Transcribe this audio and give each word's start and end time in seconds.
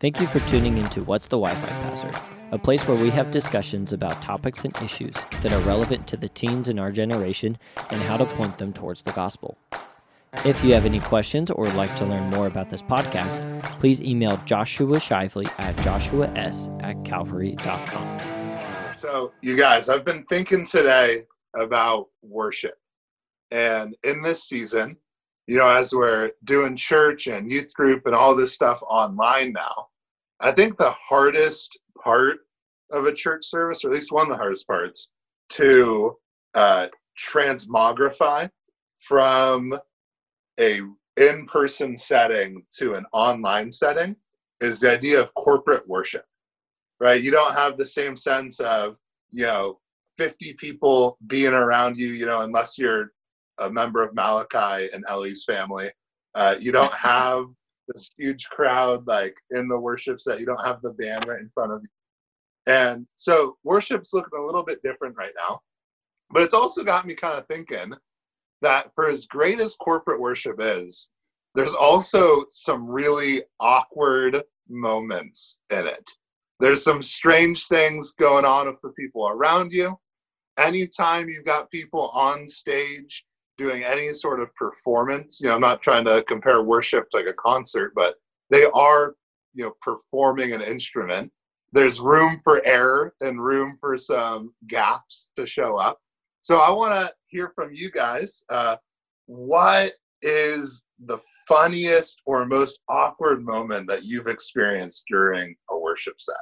Thank 0.00 0.20
you 0.20 0.26
for 0.26 0.40
tuning 0.48 0.78
into 0.78 1.04
What's 1.04 1.28
the 1.28 1.38
Wi 1.38 1.54
Fi 1.54 1.68
Password, 1.68 2.18
a 2.50 2.58
place 2.58 2.86
where 2.88 3.00
we 3.00 3.08
have 3.10 3.30
discussions 3.30 3.92
about 3.92 4.20
topics 4.20 4.64
and 4.64 4.76
issues 4.82 5.14
that 5.42 5.52
are 5.52 5.60
relevant 5.60 6.08
to 6.08 6.16
the 6.16 6.28
teens 6.28 6.68
in 6.68 6.80
our 6.80 6.90
generation 6.90 7.56
and 7.90 8.02
how 8.02 8.16
to 8.16 8.26
point 8.34 8.58
them 8.58 8.72
towards 8.72 9.04
the 9.04 9.12
gospel. 9.12 9.56
If 10.44 10.64
you 10.64 10.74
have 10.74 10.86
any 10.86 10.98
questions 10.98 11.52
or 11.52 11.66
would 11.66 11.74
like 11.74 11.94
to 11.96 12.04
learn 12.04 12.30
more 12.30 12.48
about 12.48 12.68
this 12.68 12.82
podcast, 12.82 13.62
please 13.78 14.00
email 14.00 14.38
Joshua 14.44 14.96
Shively 14.96 15.46
at 15.58 15.76
joshuas 15.76 16.82
at 16.82 17.04
calvary.com. 17.04 18.96
So, 18.96 19.32
you 19.40 19.56
guys, 19.56 19.88
I've 19.88 20.04
been 20.04 20.24
thinking 20.24 20.64
today 20.64 21.22
about 21.54 22.08
worship. 22.22 22.74
And 23.52 23.94
in 24.02 24.20
this 24.20 24.44
season, 24.44 24.96
you 25.46 25.58
know, 25.58 25.68
as 25.68 25.92
we're 25.92 26.30
doing 26.44 26.76
church 26.76 27.26
and 27.26 27.50
youth 27.50 27.72
group 27.74 28.06
and 28.06 28.14
all 28.14 28.34
this 28.34 28.54
stuff 28.54 28.82
online 28.82 29.52
now, 29.52 29.88
I 30.40 30.52
think 30.52 30.76
the 30.76 30.90
hardest 30.90 31.78
part 32.02 32.38
of 32.90 33.06
a 33.06 33.14
church 33.14 33.44
service, 33.46 33.84
or 33.84 33.88
at 33.88 33.94
least 33.94 34.12
one 34.12 34.22
of 34.22 34.28
the 34.28 34.36
hardest 34.36 34.66
parts, 34.66 35.10
to 35.50 36.16
uh, 36.54 36.88
transmogrify 37.18 38.48
from 38.96 39.74
a 40.60 40.80
in-person 41.16 41.98
setting 41.98 42.62
to 42.78 42.94
an 42.94 43.04
online 43.12 43.70
setting 43.70 44.16
is 44.60 44.80
the 44.80 44.90
idea 44.90 45.20
of 45.20 45.34
corporate 45.34 45.86
worship 45.88 46.24
right? 47.02 47.20
You 47.20 47.32
don't 47.32 47.54
have 47.54 47.76
the 47.76 47.84
same 47.84 48.16
sense 48.16 48.60
of 48.60 48.96
you 49.32 49.44
know 49.44 49.80
50 50.18 50.54
people 50.54 51.18
being 51.26 51.52
around 51.52 51.98
you 51.98 52.08
you 52.08 52.26
know 52.26 52.42
unless 52.42 52.78
you're 52.78 53.12
a 53.62 53.70
member 53.70 54.02
of 54.02 54.14
malachi 54.14 54.88
and 54.92 55.04
ellie's 55.08 55.44
family 55.44 55.90
uh, 56.34 56.54
you 56.60 56.72
don't 56.72 56.94
have 57.12 57.46
this 57.88 58.10
huge 58.16 58.48
crowd 58.48 59.06
like 59.06 59.34
in 59.50 59.68
the 59.68 59.78
worship 59.78 60.20
set 60.20 60.40
you 60.40 60.46
don't 60.46 60.64
have 60.64 60.80
the 60.82 60.92
band 60.94 61.26
right 61.26 61.40
in 61.40 61.50
front 61.52 61.72
of 61.72 61.82
you 61.82 61.88
and 62.72 63.06
so 63.16 63.56
worship's 63.64 64.12
looking 64.12 64.38
a 64.38 64.42
little 64.42 64.62
bit 64.62 64.80
different 64.84 65.16
right 65.16 65.32
now 65.38 65.60
but 66.30 66.42
it's 66.42 66.54
also 66.54 66.82
got 66.82 67.06
me 67.06 67.14
kind 67.14 67.38
of 67.38 67.46
thinking 67.46 67.92
that 68.62 68.90
for 68.94 69.08
as 69.08 69.26
great 69.26 69.60
as 69.60 69.76
corporate 69.76 70.20
worship 70.20 70.56
is, 70.60 71.10
there's 71.54 71.74
also 71.74 72.44
some 72.50 72.88
really 72.88 73.42
awkward 73.60 74.42
moments 74.70 75.60
in 75.70 75.86
it. 75.86 76.10
There's 76.60 76.82
some 76.82 77.02
strange 77.02 77.66
things 77.66 78.12
going 78.12 78.46
on 78.46 78.66
with 78.66 78.80
the 78.82 78.90
people 78.90 79.28
around 79.28 79.72
you. 79.72 79.98
Anytime 80.58 81.28
you've 81.28 81.44
got 81.44 81.70
people 81.70 82.08
on 82.14 82.46
stage 82.46 83.24
doing 83.58 83.82
any 83.84 84.12
sort 84.12 84.40
of 84.40 84.54
performance, 84.54 85.40
you 85.40 85.48
know, 85.48 85.54
I'm 85.54 85.60
not 85.60 85.82
trying 85.82 86.04
to 86.06 86.22
compare 86.26 86.62
worship 86.62 87.10
to 87.10 87.18
like 87.18 87.26
a 87.26 87.34
concert, 87.34 87.92
but 87.94 88.16
they 88.50 88.64
are, 88.74 89.14
you 89.54 89.64
know, 89.64 89.72
performing 89.80 90.52
an 90.52 90.62
instrument. 90.62 91.30
There's 91.72 92.00
room 92.00 92.40
for 92.44 92.62
error 92.64 93.14
and 93.20 93.42
room 93.42 93.78
for 93.80 93.96
some 93.96 94.52
gaps 94.66 95.32
to 95.36 95.46
show 95.46 95.76
up. 95.76 95.98
So 96.42 96.60
I 96.60 96.70
want 96.70 96.92
to 96.92 97.14
hear 97.26 97.52
from 97.54 97.70
you 97.72 97.90
guys. 97.90 98.44
Uh, 98.50 98.76
what 99.26 99.92
is 100.22 100.82
the 101.06 101.18
funniest 101.48 102.20
or 102.26 102.46
most 102.46 102.80
awkward 102.88 103.44
moment 103.44 103.88
that 103.88 104.04
you've 104.04 104.26
experienced 104.26 105.04
during 105.08 105.54
a 105.70 105.78
worship 105.78 106.20
set? 106.20 106.34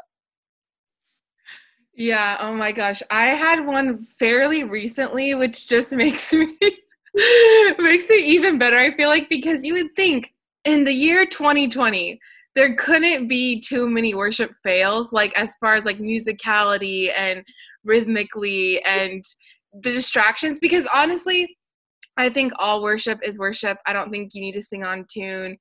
Yeah, 1.94 2.38
oh 2.40 2.54
my 2.54 2.72
gosh. 2.72 3.02
I 3.10 3.26
had 3.26 3.66
one 3.66 4.06
fairly 4.18 4.64
recently 4.64 5.34
which 5.34 5.68
just 5.68 5.92
makes 5.92 6.32
me 6.32 6.56
makes 7.78 8.08
it 8.10 8.20
even 8.20 8.58
better. 8.58 8.76
I 8.76 8.96
feel 8.96 9.08
like 9.08 9.28
because 9.28 9.64
you 9.64 9.74
would 9.74 9.94
think 9.96 10.32
in 10.64 10.84
the 10.84 10.92
year 10.92 11.26
2020 11.26 12.18
there 12.54 12.74
couldn't 12.74 13.28
be 13.28 13.60
too 13.60 13.88
many 13.88 14.14
worship 14.14 14.50
fails 14.62 15.12
like 15.12 15.32
as 15.38 15.54
far 15.60 15.74
as 15.74 15.84
like 15.84 15.98
musicality 15.98 17.10
and 17.16 17.42
rhythmically 17.84 18.82
and 18.84 19.24
the 19.82 19.92
distractions 19.92 20.58
because 20.58 20.86
honestly 20.92 21.56
i 22.16 22.28
think 22.28 22.52
all 22.56 22.82
worship 22.82 23.18
is 23.22 23.38
worship. 23.38 23.78
I 23.86 23.92
don't 23.92 24.10
think 24.10 24.34
you 24.34 24.42
need 24.42 24.52
to 24.52 24.62
sing 24.62 24.84
on 24.84 25.06
tune. 25.10 25.56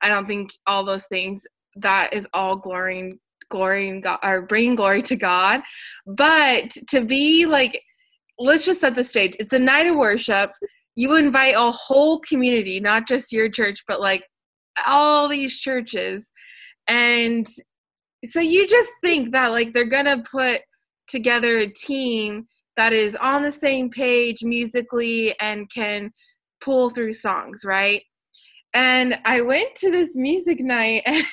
I 0.00 0.08
don't 0.08 0.26
think 0.26 0.50
all 0.66 0.84
those 0.84 1.06
things 1.06 1.44
that 1.76 2.12
is 2.12 2.26
all 2.32 2.56
glorying 2.56 3.18
glorying 3.48 4.00
god 4.00 4.18
or 4.22 4.42
bringing 4.42 4.74
glory 4.74 5.02
to 5.02 5.16
god. 5.16 5.60
But 6.06 6.70
to 6.88 7.04
be 7.04 7.46
like 7.46 7.82
let's 8.38 8.64
just 8.64 8.80
set 8.80 8.94
the 8.94 9.04
stage. 9.04 9.36
It's 9.38 9.52
a 9.52 9.58
night 9.58 9.86
of 9.86 9.96
worship 9.96 10.50
you 10.96 11.14
invite 11.16 11.54
a 11.56 11.70
whole 11.70 12.20
community 12.20 12.80
not 12.80 13.06
just 13.06 13.32
your 13.32 13.48
church 13.48 13.84
but 13.86 14.00
like 14.00 14.24
all 14.86 15.28
these 15.28 15.54
churches 15.54 16.32
and 16.88 17.46
so 18.24 18.40
you 18.40 18.66
just 18.66 18.90
think 19.02 19.32
that 19.32 19.48
like 19.48 19.72
they're 19.72 19.84
gonna 19.84 20.22
put 20.30 20.60
together 21.08 21.58
a 21.58 21.66
team 21.66 22.46
that 22.76 22.92
is 22.92 23.16
on 23.16 23.42
the 23.42 23.52
same 23.52 23.90
page 23.90 24.42
musically 24.42 25.38
and 25.40 25.70
can 25.70 26.10
pull 26.62 26.90
through 26.90 27.12
songs, 27.12 27.62
right? 27.64 28.02
And 28.72 29.18
I 29.24 29.40
went 29.40 29.74
to 29.76 29.90
this 29.90 30.14
music 30.14 30.60
night 30.60 31.02
and 31.06 31.26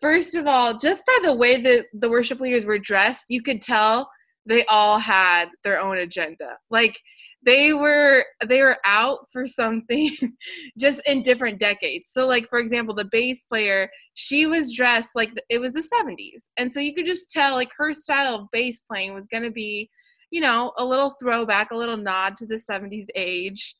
first 0.00 0.34
of 0.34 0.46
all, 0.46 0.78
just 0.78 1.04
by 1.06 1.18
the 1.22 1.34
way 1.34 1.60
that 1.60 1.86
the 1.92 2.10
worship 2.10 2.40
leaders 2.40 2.64
were 2.64 2.78
dressed, 2.78 3.26
you 3.28 3.42
could 3.42 3.62
tell 3.62 4.08
they 4.46 4.64
all 4.66 4.98
had 4.98 5.46
their 5.64 5.80
own 5.80 5.98
agenda. 5.98 6.56
Like 6.70 6.98
they 7.46 7.72
were 7.72 8.24
they 8.46 8.60
were 8.60 8.76
out 8.84 9.20
for 9.32 9.46
something 9.46 10.14
just 10.78 11.00
in 11.06 11.22
different 11.22 11.58
decades 11.58 12.10
so 12.12 12.26
like 12.26 12.46
for 12.48 12.58
example 12.58 12.94
the 12.94 13.08
bass 13.10 13.44
player 13.44 13.88
she 14.14 14.46
was 14.46 14.74
dressed 14.74 15.10
like 15.14 15.30
it 15.48 15.58
was 15.58 15.72
the 15.72 15.80
70s 15.80 16.50
and 16.58 16.70
so 16.70 16.80
you 16.80 16.94
could 16.94 17.06
just 17.06 17.30
tell 17.30 17.54
like 17.54 17.70
her 17.78 17.94
style 17.94 18.34
of 18.34 18.48
bass 18.52 18.80
playing 18.80 19.14
was 19.14 19.26
going 19.26 19.44
to 19.44 19.50
be 19.50 19.88
you 20.30 20.40
know, 20.40 20.72
a 20.76 20.84
little 20.84 21.10
throwback, 21.10 21.70
a 21.70 21.76
little 21.76 21.96
nod 21.96 22.36
to 22.38 22.46
the 22.46 22.56
70s 22.56 23.06
age. 23.14 23.76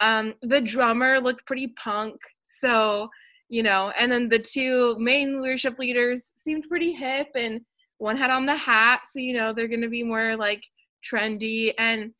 Um, 0.00 0.34
the 0.42 0.60
drummer 0.60 1.20
looked 1.20 1.46
pretty 1.46 1.68
punk. 1.68 2.16
So, 2.48 3.08
you 3.48 3.62
know, 3.62 3.92
and 3.98 4.10
then 4.10 4.28
the 4.28 4.38
two 4.38 4.96
main 4.98 5.42
leadership 5.42 5.78
leaders 5.78 6.32
seemed 6.36 6.64
pretty 6.68 6.92
hip 6.92 7.28
and 7.34 7.60
one 7.98 8.16
had 8.16 8.30
on 8.30 8.46
the 8.46 8.56
hat. 8.56 9.02
So, 9.10 9.20
you 9.20 9.34
know, 9.34 9.52
they're 9.52 9.68
going 9.68 9.82
to 9.82 9.88
be 9.88 10.02
more 10.02 10.36
like 10.36 10.62
trendy. 11.08 11.74
And 11.78 12.12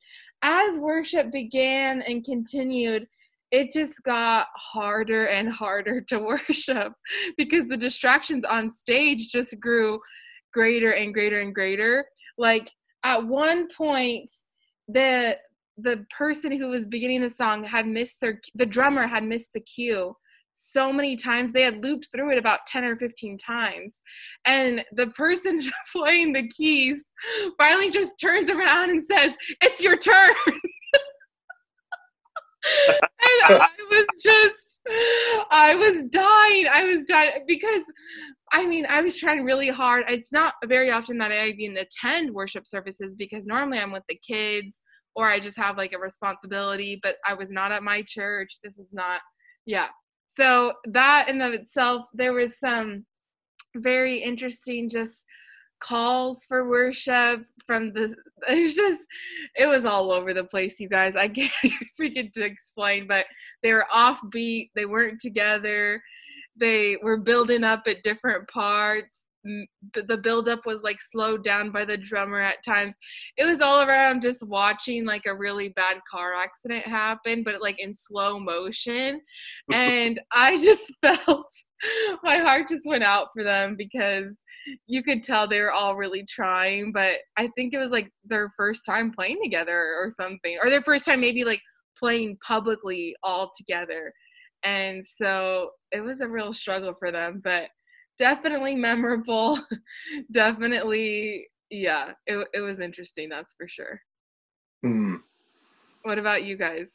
as 0.42 0.78
worship 0.78 1.30
began 1.32 2.02
and 2.02 2.24
continued, 2.24 3.06
it 3.50 3.70
just 3.72 4.02
got 4.04 4.46
harder 4.54 5.26
and 5.26 5.50
harder 5.50 6.00
to 6.02 6.18
worship 6.48 6.92
because 7.36 7.66
the 7.66 7.76
distractions 7.76 8.44
on 8.44 8.70
stage 8.70 9.28
just 9.28 9.58
grew 9.60 10.00
greater 10.52 10.94
and 10.94 11.12
greater 11.12 11.40
and 11.40 11.54
greater. 11.54 12.04
Like 12.38 12.70
at 13.04 13.24
one 13.24 13.68
point 13.76 14.30
the 14.88 15.36
the 15.78 16.04
person 16.16 16.52
who 16.52 16.68
was 16.68 16.84
beginning 16.84 17.22
the 17.22 17.30
song 17.30 17.64
had 17.64 17.86
missed 17.86 18.20
their 18.20 18.40
the 18.54 18.66
drummer 18.66 19.06
had 19.06 19.24
missed 19.24 19.50
the 19.54 19.60
cue 19.60 20.14
so 20.62 20.92
many 20.92 21.16
times 21.16 21.52
they 21.52 21.62
had 21.62 21.82
looped 21.82 22.08
through 22.12 22.30
it 22.30 22.38
about 22.38 22.66
10 22.66 22.84
or 22.84 22.96
15 22.96 23.38
times 23.38 24.02
and 24.44 24.84
the 24.92 25.06
person 25.08 25.60
playing 25.92 26.32
the 26.32 26.46
keys 26.48 27.02
finally 27.58 27.90
just 27.90 28.20
turns 28.20 28.50
around 28.50 28.90
and 28.90 29.02
says 29.02 29.34
it's 29.62 29.80
your 29.80 29.96
turn 29.96 30.34
and 30.46 30.58
i 33.48 33.68
was 33.90 34.06
just 34.22 34.80
i 35.50 35.74
was 35.74 36.02
dying 36.10 36.66
i 36.72 36.84
was 36.84 37.04
dying 37.06 37.42
because 37.46 37.84
I 38.52 38.66
mean, 38.66 38.84
I 38.88 39.00
was 39.00 39.16
trying 39.16 39.44
really 39.44 39.68
hard. 39.68 40.04
It's 40.08 40.32
not 40.32 40.54
very 40.66 40.90
often 40.90 41.18
that 41.18 41.30
I 41.30 41.46
even 41.48 41.76
attend 41.76 42.34
worship 42.34 42.66
services 42.66 43.14
because 43.16 43.44
normally 43.46 43.78
I'm 43.78 43.92
with 43.92 44.02
the 44.08 44.18
kids 44.26 44.80
or 45.14 45.28
I 45.28 45.38
just 45.38 45.56
have 45.56 45.76
like 45.76 45.92
a 45.92 45.98
responsibility, 45.98 46.98
but 47.02 47.16
I 47.24 47.34
was 47.34 47.50
not 47.50 47.70
at 47.70 47.84
my 47.84 48.02
church. 48.02 48.58
This 48.64 48.78
is 48.78 48.88
not, 48.92 49.20
yeah. 49.66 49.86
So 50.40 50.72
that 50.86 51.28
in 51.28 51.42
of 51.42 51.52
itself, 51.52 52.06
there 52.14 52.32
was 52.32 52.58
some 52.58 53.04
very 53.76 54.16
interesting 54.16 54.88
just 54.88 55.24
calls 55.80 56.44
for 56.46 56.68
worship 56.68 57.42
from 57.66 57.92
the 57.92 58.14
it 58.48 58.62
was 58.62 58.74
just 58.74 59.00
it 59.56 59.66
was 59.66 59.84
all 59.84 60.12
over 60.12 60.32
the 60.32 60.44
place 60.44 60.80
you 60.80 60.88
guys. 60.88 61.14
I 61.14 61.28
can't 61.28 61.52
freaking 62.00 62.32
to 62.34 62.42
explain 62.42 63.06
but 63.06 63.26
they 63.62 63.72
were 63.72 63.86
offbeat 63.94 64.70
they 64.74 64.86
weren't 64.86 65.20
together 65.20 66.02
they 66.56 66.98
were 67.02 67.16
building 67.16 67.64
up 67.64 67.84
at 67.86 68.02
different 68.02 68.46
parts 68.48 69.19
the 69.44 70.18
buildup 70.18 70.66
was 70.66 70.82
like 70.82 71.00
slowed 71.00 71.42
down 71.42 71.70
by 71.70 71.84
the 71.84 71.96
drummer 71.96 72.40
at 72.40 72.64
times. 72.64 72.94
It 73.36 73.44
was 73.44 73.60
all 73.60 73.82
around 73.82 74.22
just 74.22 74.46
watching 74.46 75.04
like 75.06 75.26
a 75.26 75.34
really 75.34 75.70
bad 75.70 76.00
car 76.10 76.34
accident 76.34 76.86
happen, 76.86 77.42
but 77.42 77.62
like 77.62 77.80
in 77.80 77.94
slow 77.94 78.38
motion. 78.38 79.20
And 79.72 80.20
I 80.32 80.62
just 80.62 80.92
felt 81.02 81.46
my 82.22 82.38
heart 82.38 82.68
just 82.68 82.86
went 82.86 83.04
out 83.04 83.28
for 83.34 83.42
them 83.42 83.76
because 83.76 84.36
you 84.86 85.02
could 85.02 85.22
tell 85.22 85.48
they 85.48 85.60
were 85.60 85.72
all 85.72 85.96
really 85.96 86.24
trying, 86.28 86.92
but 86.92 87.16
I 87.36 87.48
think 87.56 87.72
it 87.72 87.78
was 87.78 87.90
like 87.90 88.10
their 88.24 88.52
first 88.56 88.84
time 88.84 89.12
playing 89.12 89.38
together 89.42 89.76
or 89.76 90.10
something, 90.10 90.58
or 90.62 90.68
their 90.68 90.82
first 90.82 91.04
time 91.04 91.20
maybe 91.20 91.44
like 91.44 91.62
playing 91.98 92.36
publicly 92.46 93.14
all 93.22 93.50
together. 93.56 94.12
And 94.62 95.04
so 95.16 95.70
it 95.92 96.00
was 96.00 96.20
a 96.20 96.28
real 96.28 96.52
struggle 96.52 96.94
for 96.98 97.10
them, 97.10 97.40
but 97.42 97.70
definitely 98.20 98.76
memorable. 98.76 99.58
definitely, 100.32 101.48
yeah, 101.70 102.12
it, 102.26 102.46
it 102.54 102.60
was 102.60 102.78
interesting, 102.78 103.28
that's 103.28 103.54
for 103.54 103.66
sure. 103.66 104.00
Mm. 104.86 105.20
What 106.02 106.18
about 106.18 106.44
you 106.44 106.56
guys? 106.56 106.88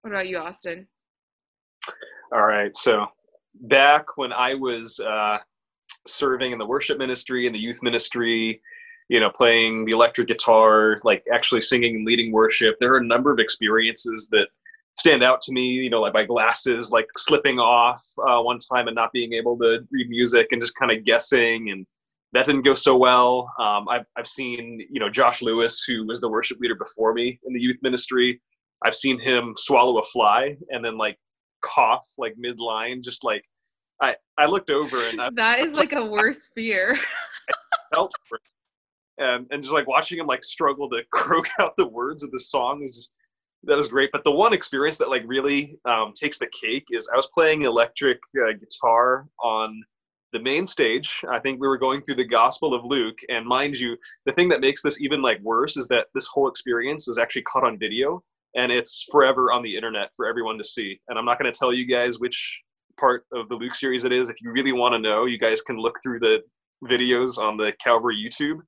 What 0.00 0.10
about 0.10 0.26
you, 0.26 0.38
Austin? 0.38 0.88
All 2.32 2.46
right. 2.46 2.74
So, 2.74 3.06
back 3.62 4.16
when 4.16 4.32
I 4.32 4.54
was 4.54 4.98
uh, 5.00 5.38
serving 6.06 6.52
in 6.52 6.58
the 6.58 6.66
worship 6.66 6.98
ministry 6.98 7.46
and 7.46 7.54
the 7.54 7.58
youth 7.58 7.82
ministry, 7.82 8.60
you 9.08 9.20
know, 9.20 9.30
playing 9.30 9.84
the 9.84 9.92
electric 9.92 10.28
guitar, 10.28 10.98
like 11.02 11.24
actually 11.32 11.60
singing 11.60 11.96
and 11.96 12.06
leading 12.06 12.32
worship, 12.32 12.76
there 12.80 12.94
are 12.94 12.98
a 12.98 13.04
number 13.04 13.32
of 13.32 13.38
experiences 13.38 14.28
that 14.30 14.48
stand 15.00 15.24
out 15.24 15.40
to 15.40 15.52
me 15.52 15.62
you 15.66 15.90
know 15.90 16.00
like 16.00 16.12
my 16.12 16.24
glasses 16.24 16.90
like 16.92 17.06
slipping 17.16 17.58
off 17.58 18.02
uh, 18.28 18.40
one 18.40 18.58
time 18.58 18.86
and 18.86 18.94
not 18.94 19.10
being 19.12 19.32
able 19.32 19.56
to 19.58 19.80
read 19.90 20.08
music 20.08 20.48
and 20.52 20.60
just 20.60 20.74
kind 20.76 20.92
of 20.92 21.04
guessing 21.04 21.70
and 21.70 21.86
that 22.32 22.46
didn't 22.46 22.62
go 22.62 22.74
so 22.74 22.96
well. 22.96 23.52
Um, 23.58 23.88
I've, 23.88 24.04
I've 24.16 24.26
seen 24.26 24.86
you 24.90 25.00
know 25.00 25.08
josh 25.10 25.42
lewis 25.42 25.82
who 25.86 26.06
was 26.06 26.20
the 26.20 26.28
worship 26.28 26.58
leader 26.60 26.76
before 26.76 27.12
me 27.12 27.40
in 27.44 27.52
the 27.52 27.60
youth 27.60 27.78
ministry 27.82 28.40
i've 28.84 28.94
seen 28.94 29.18
him 29.18 29.54
swallow 29.56 29.98
a 29.98 30.02
fly 30.04 30.56
and 30.70 30.84
then 30.84 30.96
like 30.96 31.18
cough 31.62 32.06
like 32.18 32.34
midline 32.42 33.02
just 33.02 33.24
like 33.24 33.42
i 34.00 34.14
i 34.38 34.46
looked 34.46 34.70
over 34.70 35.06
and 35.06 35.20
I, 35.20 35.30
that 35.34 35.60
is 35.60 35.78
like 35.78 35.92
a 35.92 36.04
worse 36.04 36.48
fear. 36.54 36.96
Felt 37.92 38.14
and, 39.18 39.46
and 39.50 39.62
just 39.62 39.74
like 39.74 39.86
watching 39.86 40.18
him 40.18 40.26
like 40.26 40.44
struggle 40.44 40.88
to 40.90 41.02
croak 41.12 41.46
out 41.58 41.76
the 41.76 41.88
words 41.88 42.22
of 42.22 42.30
the 42.30 42.38
song 42.38 42.82
is 42.82 42.94
just 42.94 43.12
that 43.64 43.76
was 43.76 43.88
great. 43.88 44.10
But 44.12 44.24
the 44.24 44.30
one 44.30 44.52
experience 44.52 44.98
that 44.98 45.10
like 45.10 45.22
really 45.26 45.78
um, 45.84 46.12
takes 46.14 46.38
the 46.38 46.48
cake 46.48 46.86
is 46.90 47.08
I 47.12 47.16
was 47.16 47.28
playing 47.32 47.62
electric 47.62 48.18
uh, 48.36 48.52
guitar 48.58 49.26
on 49.42 49.82
the 50.32 50.40
main 50.40 50.64
stage. 50.64 51.20
I 51.30 51.40
think 51.40 51.60
we 51.60 51.68
were 51.68 51.78
going 51.78 52.02
through 52.02 52.14
the 52.14 52.24
Gospel 52.24 52.72
of 52.72 52.84
Luke, 52.84 53.18
and 53.28 53.44
mind 53.44 53.76
you, 53.76 53.96
the 54.26 54.32
thing 54.32 54.48
that 54.50 54.60
makes 54.60 54.82
this 54.82 55.00
even 55.00 55.22
like 55.22 55.40
worse 55.42 55.76
is 55.76 55.88
that 55.88 56.06
this 56.14 56.26
whole 56.26 56.48
experience 56.48 57.06
was 57.06 57.18
actually 57.18 57.42
caught 57.42 57.64
on 57.64 57.78
video, 57.78 58.22
and 58.54 58.70
it's 58.70 59.06
forever 59.10 59.52
on 59.52 59.62
the 59.62 59.74
internet 59.74 60.10
for 60.16 60.26
everyone 60.26 60.56
to 60.58 60.64
see. 60.64 61.00
And 61.08 61.18
I'm 61.18 61.24
not 61.24 61.38
going 61.38 61.52
to 61.52 61.58
tell 61.58 61.72
you 61.72 61.84
guys 61.84 62.20
which 62.20 62.60
part 62.98 63.24
of 63.32 63.48
the 63.48 63.56
Luke 63.56 63.74
series 63.74 64.04
it 64.04 64.12
is. 64.12 64.28
If 64.28 64.36
you 64.40 64.52
really 64.52 64.72
want 64.72 64.92
to 64.92 64.98
know, 64.98 65.24
you 65.24 65.38
guys 65.38 65.62
can 65.62 65.78
look 65.78 65.98
through 66.02 66.20
the 66.20 66.42
videos 66.84 67.38
on 67.38 67.56
the 67.56 67.72
Calvary 67.82 68.16
YouTube. 68.16 68.60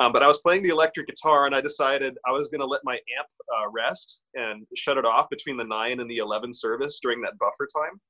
Um, 0.00 0.12
but 0.12 0.22
I 0.22 0.26
was 0.26 0.40
playing 0.40 0.62
the 0.62 0.70
electric 0.70 1.06
guitar 1.06 1.44
and 1.44 1.54
I 1.54 1.60
decided 1.60 2.16
I 2.26 2.32
was 2.32 2.48
going 2.48 2.60
to 2.60 2.66
let 2.66 2.80
my 2.84 2.94
amp 2.94 3.28
uh, 3.54 3.70
rest 3.70 4.22
and 4.34 4.66
shut 4.74 4.96
it 4.96 5.04
off 5.04 5.28
between 5.28 5.58
the 5.58 5.64
9 5.64 6.00
and 6.00 6.10
the 6.10 6.16
11 6.16 6.54
service 6.54 7.00
during 7.02 7.20
that 7.20 7.38
buffer 7.38 7.68
time. 7.76 8.00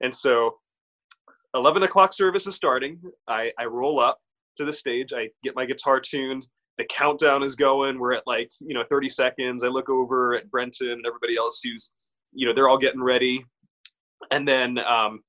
And 0.00 0.12
so 0.12 0.56
11 1.54 1.84
o'clock 1.84 2.12
service 2.12 2.48
is 2.48 2.56
starting. 2.56 3.00
I, 3.28 3.52
I 3.56 3.66
roll 3.66 4.00
up 4.00 4.18
to 4.56 4.64
the 4.64 4.72
stage. 4.72 5.12
I 5.12 5.28
get 5.44 5.54
my 5.54 5.64
guitar 5.64 6.00
tuned. 6.00 6.44
The 6.78 6.86
countdown 6.86 7.44
is 7.44 7.54
going. 7.54 8.00
We're 8.00 8.14
at 8.14 8.26
like, 8.26 8.50
you 8.58 8.74
know, 8.74 8.82
30 8.90 9.08
seconds. 9.08 9.62
I 9.62 9.68
look 9.68 9.88
over 9.88 10.34
at 10.34 10.50
Brenton 10.50 10.90
and 10.90 11.06
everybody 11.06 11.36
else 11.36 11.60
who's, 11.62 11.92
you 12.32 12.48
know, 12.48 12.52
they're 12.52 12.68
all 12.68 12.78
getting 12.78 13.02
ready. 13.02 13.44
And 14.32 14.48
then, 14.48 14.78
um, 14.78 15.20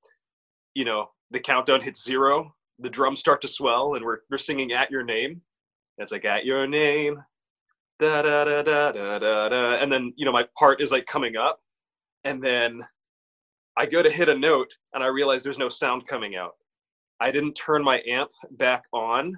you 0.73 0.85
know, 0.85 1.09
the 1.29 1.39
countdown 1.39 1.81
hits 1.81 2.03
zero. 2.03 2.51
The 2.79 2.89
drums 2.89 3.19
start 3.19 3.41
to 3.41 3.47
swell 3.47 3.93
and 3.93 4.03
we're, 4.03 4.19
we're 4.31 4.39
singing 4.39 4.71
at 4.71 4.89
your 4.89 5.03
name 5.03 5.39
it's 5.97 6.11
like 6.11 6.25
at 6.25 6.45
your 6.45 6.67
name, 6.67 7.23
da 7.99 8.21
da 8.21 8.45
da 8.45 8.61
da 8.63 8.91
da 8.91 9.19
da 9.19 9.49
da, 9.49 9.73
and 9.75 9.91
then 9.91 10.13
you 10.15 10.25
know 10.25 10.31
my 10.31 10.45
part 10.57 10.81
is 10.81 10.91
like 10.91 11.05
coming 11.05 11.35
up, 11.35 11.59
and 12.23 12.41
then 12.41 12.85
I 13.77 13.85
go 13.85 14.03
to 14.03 14.09
hit 14.09 14.29
a 14.29 14.37
note 14.37 14.71
and 14.93 15.03
I 15.03 15.07
realize 15.07 15.43
there's 15.43 15.59
no 15.59 15.69
sound 15.69 16.07
coming 16.07 16.35
out. 16.35 16.53
I 17.19 17.31
didn't 17.31 17.53
turn 17.53 17.83
my 17.83 18.01
amp 18.07 18.29
back 18.51 18.83
on. 18.93 19.35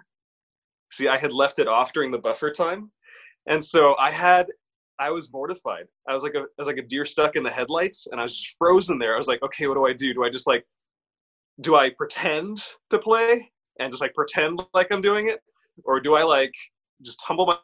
See, 0.92 1.08
I 1.08 1.18
had 1.18 1.34
left 1.34 1.60
it 1.60 1.68
off 1.68 1.94
during 1.94 2.12
the 2.12 2.18
buffer 2.18 2.52
time, 2.52 2.92
and 3.48 3.64
so 3.64 3.96
I 3.98 4.12
had 4.12 4.48
I 4.98 5.12
was 5.12 5.32
mortified. 5.32 5.86
I 6.08 6.14
was 6.14 6.24
like 6.24 6.36
a 6.36 6.42
I 6.42 6.58
was 6.58 6.68
like 6.68 6.78
a 6.78 6.84
deer 6.84 7.06
stuck 7.06 7.36
in 7.36 7.44
the 7.44 7.52
headlights, 7.52 8.08
and 8.12 8.20
I 8.20 8.24
was 8.24 8.38
just 8.38 8.56
frozen 8.58 8.98
there. 8.98 9.14
I 9.14 9.18
was 9.18 9.28
like, 9.28 9.44
okay, 9.44 9.68
what 9.68 9.76
do 9.76 9.86
I 9.86 9.94
do? 9.94 10.14
Do 10.14 10.24
I 10.24 10.30
just 10.30 10.48
like 10.48 10.66
do 11.62 11.76
I 11.76 11.90
pretend 11.92 12.62
to 12.90 13.00
play 13.00 13.50
and 13.80 13.92
just 13.92 14.02
like 14.02 14.14
pretend 14.14 14.62
like 14.74 14.88
I'm 14.92 15.02
doing 15.02 15.30
it, 15.30 15.40
or 15.84 16.00
do 16.00 16.16
I 16.16 16.24
like 16.24 16.54
just 17.04 17.22
humble 17.22 17.46
my, 17.46 17.58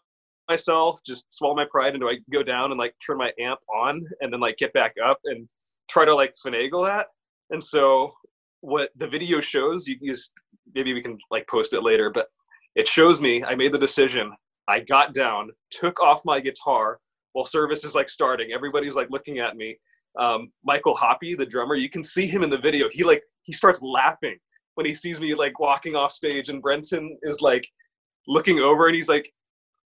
myself, 0.50 1.00
just 1.06 1.34
swallow 1.34 1.56
my 1.56 1.66
pride, 1.70 1.94
and 1.94 2.02
do 2.02 2.10
I 2.10 2.18
go 2.32 2.44
down 2.44 2.72
and 2.72 2.80
like 2.80 2.94
turn 3.06 3.18
my 3.18 3.32
amp 3.40 3.60
on 3.74 4.06
and 4.22 4.32
then 4.32 4.40
like 4.40 4.58
get 4.58 4.74
back 4.74 4.96
up 5.04 5.20
and 5.26 5.50
try 5.90 6.06
to 6.06 6.14
like 6.14 6.36
finagle 6.46 6.86
that? 6.86 7.08
And 7.52 7.64
so 7.64 8.12
what 8.62 8.90
the 8.96 9.08
video 9.08 9.40
shows, 9.42 9.88
you 9.88 9.98
use 10.02 10.32
maybe 10.74 10.94
we 10.94 11.02
can 11.02 11.18
like 11.30 11.48
post 11.48 11.74
it 11.74 11.82
later, 11.82 12.10
but 12.10 12.28
it 12.76 12.88
shows 12.88 13.22
me 13.22 13.44
I 13.44 13.56
made 13.56 13.74
the 13.74 13.80
decision. 13.80 14.32
I 14.68 14.80
got 14.82 15.14
down, 15.14 15.52
took 15.70 16.02
off 16.02 16.22
my 16.24 16.40
guitar 16.40 17.00
while 17.34 17.46
service 17.46 17.84
is 17.84 17.96
like 17.96 18.10
starting. 18.10 18.52
Everybody's 18.54 18.96
like 18.96 19.10
looking 19.10 19.40
at 19.40 19.58
me. 19.58 19.78
Um, 20.20 20.52
Michael 20.64 20.96
Hoppy, 20.96 21.36
the 21.36 21.46
drummer, 21.46 21.76
you 21.76 21.90
can 21.90 22.04
see 22.04 22.28
him 22.28 22.44
in 22.44 22.50
the 22.50 22.58
video. 22.58 22.90
He 22.92 23.04
like 23.04 23.24
he 23.44 23.54
starts 23.54 23.82
laughing 23.82 24.38
when 24.76 24.86
he 24.86 24.94
sees 24.94 25.20
me 25.20 25.34
like 25.34 25.60
walking 25.60 25.96
off 25.96 26.12
stage, 26.12 26.50
and 26.50 26.62
Brenton 26.62 27.18
is 27.24 27.42
like 27.42 27.68
looking 28.28 28.60
over 28.60 28.88
and 28.88 28.96
he's 28.96 29.10
like, 29.10 29.32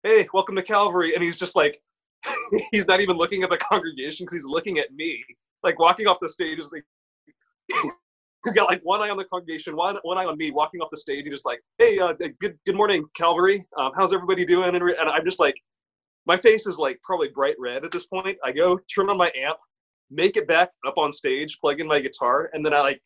"Hey, 0.03 0.27
welcome 0.33 0.55
to 0.55 0.63
Calvary," 0.63 1.13
and 1.15 1.23
he's 1.23 1.37
just 1.37 1.55
like, 1.55 1.79
he's 2.71 2.87
not 2.87 3.01
even 3.01 3.17
looking 3.17 3.43
at 3.43 3.49
the 3.49 3.57
congregation 3.71 4.25
because 4.25 4.33
he's 4.33 4.45
looking 4.45 4.79
at 4.79 4.93
me. 4.93 5.23
Like 5.63 5.79
walking 5.79 6.07
off 6.07 6.17
the 6.21 6.29
stage 6.29 6.59
is 6.59 6.71
like. 6.71 6.83
he's 8.45 8.53
got 8.53 8.69
like 8.69 8.81
one 8.83 9.01
eye 9.01 9.09
on 9.09 9.17
the 9.17 9.25
congregation, 9.25 9.75
one 9.75 9.97
one 10.03 10.17
eye 10.17 10.25
on 10.25 10.37
me. 10.37 10.51
Walking 10.51 10.79
off 10.81 10.89
the 10.91 10.97
stage, 10.97 11.23
he's 11.25 11.33
just 11.33 11.45
like, 11.45 11.61
"Hey, 11.77 11.97
uh, 11.99 12.13
good 12.39 12.57
good 12.65 12.75
morning, 12.75 13.05
Calvary. 13.15 13.65
Um, 13.77 13.91
how's 13.97 14.13
everybody 14.13 14.45
doing?" 14.45 14.75
And, 14.75 14.83
and 14.83 15.09
I'm 15.09 15.25
just 15.25 15.39
like, 15.39 15.55
my 16.25 16.37
face 16.37 16.67
is 16.67 16.77
like 16.77 16.99
probably 17.03 17.29
bright 17.29 17.55
red 17.59 17.85
at 17.85 17.91
this 17.91 18.07
point. 18.07 18.37
I 18.43 18.51
go 18.51 18.79
turn 18.93 19.09
on 19.09 19.17
my 19.17 19.31
amp, 19.35 19.57
make 20.09 20.37
it 20.37 20.47
back 20.47 20.69
up 20.85 20.97
on 20.97 21.11
stage, 21.11 21.57
plug 21.59 21.79
in 21.79 21.87
my 21.87 21.99
guitar, 21.99 22.49
and 22.53 22.65
then 22.65 22.73
I 22.73 22.81
like 22.81 23.01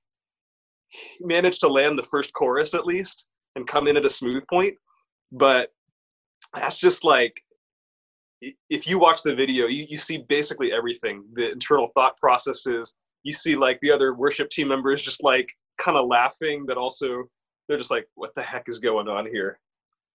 manage 1.22 1.60
to 1.60 1.68
land 1.68 1.98
the 1.98 2.04
first 2.04 2.34
chorus 2.34 2.74
at 2.74 2.86
least 2.86 3.28
and 3.56 3.68
come 3.68 3.88
in 3.88 3.98
at 3.98 4.06
a 4.06 4.10
smooth 4.10 4.44
point 4.50 4.76
but 5.32 5.70
that's 6.54 6.80
just 6.80 7.04
like 7.04 7.42
if 8.70 8.88
you 8.88 9.00
watch 9.00 9.22
the 9.24 9.36
video 9.36 9.68
you, 9.68 9.86
you 9.90 9.98
see 9.98 10.24
basically 10.30 10.72
everything 10.72 11.24
the 11.34 11.52
internal 11.52 11.90
thought 11.94 12.18
processes. 12.18 12.96
You 13.24 13.34
see 13.34 13.56
like 13.56 13.80
the 13.82 13.92
other 13.92 14.16
worship 14.16 14.50
team 14.50 14.70
members 14.70 15.02
just 15.02 15.24
like 15.24 15.52
kind 15.78 15.98
of 15.98 16.08
laughing 16.08 16.66
but 16.66 16.78
also 16.78 17.24
they're 17.68 17.78
just 17.78 17.92
like 17.92 18.08
what 18.16 18.34
the 18.34 18.42
heck 18.42 18.70
is 18.70 18.80
going 18.80 19.08
on 19.08 19.26
here? 19.26 19.60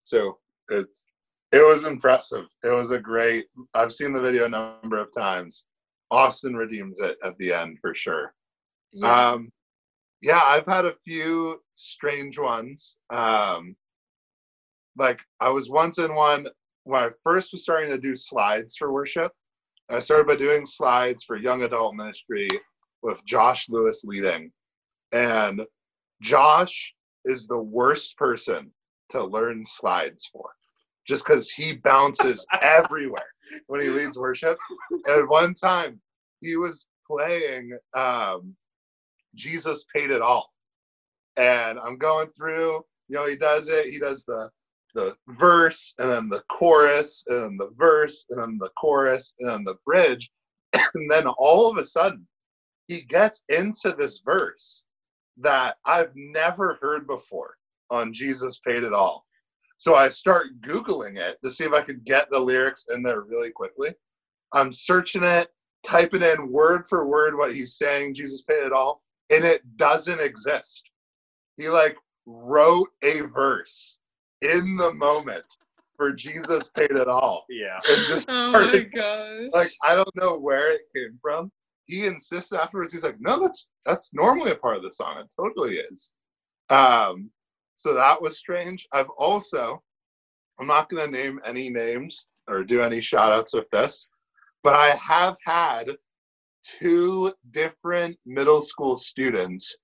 So 0.03 0.39
it's 0.71 1.07
it 1.53 1.61
was 1.61 1.85
impressive. 1.87 2.47
It 2.63 2.75
was 2.75 2.91
a 2.91 2.99
great 2.99 3.47
i've 3.75 3.93
seen 3.93 4.13
the 4.13 4.23
video 4.23 4.47
a 4.47 4.49
number 4.49 4.99
of 4.99 5.13
times. 5.13 5.67
Austin 6.11 6.57
redeems 6.57 7.01
it 7.01 7.17
at 7.23 7.37
the 7.39 7.53
end 7.53 7.79
for 7.81 7.95
sure. 7.95 8.35
Yeah. 8.93 9.31
um 9.31 9.53
yeah 10.23 10.41
i've 10.45 10.67
had 10.67 10.87
a 10.87 10.95
few 11.05 11.61
strange 11.75 12.39
ones. 12.39 12.97
Um 13.11 13.77
like 14.97 15.21
I 15.41 15.49
was 15.49 15.71
once 15.71 15.99
in 15.99 16.15
one 16.15 16.47
when 16.85 17.03
I 17.03 17.11
first 17.23 17.53
was 17.53 17.63
starting 17.63 17.91
to 17.91 17.99
do 17.99 18.15
slides 18.15 18.77
for 18.77 18.93
worship. 18.93 19.33
I 19.91 20.01
started 20.01 20.27
by 20.27 20.37
doing 20.37 20.65
slides 20.65 21.25
for 21.25 21.37
young 21.37 21.63
adult 21.63 21.95
ministry 21.95 22.49
with 23.03 23.25
Josh 23.27 23.69
Lewis 23.69 24.03
leading. 24.05 24.51
And 25.13 25.63
Josh 26.23 26.95
is 27.25 27.47
the 27.47 27.59
worst 27.59 28.17
person 28.17 28.71
to 29.11 29.23
learn 29.23 29.65
slides 29.65 30.29
for 30.33 30.51
just 31.07 31.27
because 31.27 31.51
he 31.51 31.75
bounces 31.77 32.47
everywhere 32.63 33.29
when 33.67 33.83
he 33.83 33.89
leads 33.89 34.19
worship. 34.19 34.57
And 35.07 35.29
one 35.29 35.55
time 35.55 36.01
he 36.41 36.57
was 36.57 36.87
playing 37.07 37.77
um, 37.95 38.55
Jesus 39.35 39.85
Paid 39.95 40.11
It 40.11 40.23
All. 40.23 40.51
And 41.37 41.79
I'm 41.79 41.99
going 41.99 42.29
through, 42.29 42.83
you 43.09 43.17
know, 43.17 43.27
he 43.27 43.37
does 43.37 43.69
it. 43.69 43.87
He 43.87 43.99
does 43.99 44.25
the 44.25 44.49
the 44.95 45.17
verse 45.29 45.95
and 45.99 46.11
then 46.11 46.29
the 46.29 46.43
chorus 46.49 47.25
and 47.29 47.41
then 47.41 47.57
the 47.57 47.71
verse 47.77 48.27
and 48.31 48.41
then 48.41 48.59
the 48.61 48.71
chorus 48.81 49.35
and 49.41 49.51
then 49.51 49.65
the 49.65 49.77
bridge 49.85 50.31
and 50.95 51.11
then 51.11 51.27
all 51.39 51.71
of 51.71 51.79
a 51.79 51.85
sudden 51.85 52.27
he 52.87 53.03
gets 53.03 53.43
into 53.49 53.93
this 53.93 54.21
verse 54.25 54.85
that 55.39 55.77
I've 55.85 56.13
never 56.15 56.79
heard 56.81 57.07
before 57.07 57.57
on 57.91 58.13
Jesus 58.13 58.61
Paid 58.67 58.85
It 58.85 58.93
All. 58.93 59.25
So 59.79 59.97
I 59.97 60.09
start 60.09 60.61
Googling 60.61 61.19
it 61.19 61.39
to 61.43 61.51
see 61.51 61.65
if 61.65 61.73
I 61.73 61.83
could 61.83 62.05
get 62.05 62.31
the 62.31 62.39
lyrics 62.39 62.87
in 62.95 63.03
there 63.03 63.23
really 63.23 63.51
quickly. 63.51 63.91
I'm 64.53 64.73
searching 64.73 65.25
it, 65.25 65.49
typing 65.85 66.23
in 66.23 66.51
word 66.51 66.85
for 66.89 67.09
word 67.09 67.37
what 67.37 67.55
he's 67.55 67.77
saying, 67.77 68.15
Jesus 68.15 68.43
paid 68.43 68.65
it 68.65 68.73
all, 68.73 69.03
and 69.31 69.45
it 69.45 69.63
doesn't 69.77 70.21
exist. 70.21 70.89
He 71.57 71.69
like 71.69 71.97
wrote 72.27 72.89
a 73.03 73.23
verse 73.23 73.99
in 74.45 74.77
the 74.77 74.93
moment 74.95 75.45
for 75.97 76.13
Jesus 76.13 76.71
paid 76.71 76.91
it 76.91 77.09
all. 77.09 77.45
Yeah. 77.49 77.81
And 77.89 78.07
just 78.07 78.29
Oh 78.29 78.53
my 78.53 78.59
started, 78.61 78.93
gosh. 78.93 79.51
like 79.53 79.73
I 79.83 79.95
don't 79.95 80.15
know 80.17 80.39
where 80.39 80.71
it 80.73 80.83
came 80.95 81.19
from. 81.21 81.51
He 81.87 82.07
insists 82.07 82.53
afterwards, 82.53 82.93
he's 82.93 83.05
like, 83.05 83.21
no, 83.21 83.41
that's 83.41 83.71
that's 83.85 84.11
normally 84.13 84.51
a 84.53 84.57
part 84.57 84.77
of 84.77 84.83
the 84.83 84.93
song. 84.93 85.19
It 85.19 85.29
totally 85.37 85.77
is. 85.77 86.13
Um, 86.71 87.31
so 87.77 87.95
that 87.95 88.21
was 88.21 88.39
strange. 88.39 88.87
I've 88.93 89.11
also, 89.19 89.83
I'm 90.59 90.67
not 90.67 90.89
gonna 90.89 91.07
name 91.11 91.41
any 91.45 91.69
names 91.71 92.27
or 92.49 92.65
do 92.65 92.81
any 92.81 93.01
shout 93.01 93.33
outs 93.33 93.55
with 93.55 93.69
this, 93.71 94.09
but 94.63 94.75
I 94.75 94.91
have 94.97 95.37
had 95.45 95.91
two 96.65 97.33
different 97.51 98.17
middle 98.25 98.63
school 98.63 98.97
students 98.97 99.77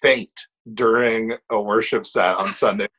faint 0.00 0.30
during 0.74 1.32
a 1.50 1.60
worship 1.60 2.06
set 2.06 2.36
on 2.36 2.52
Sunday. 2.52 2.86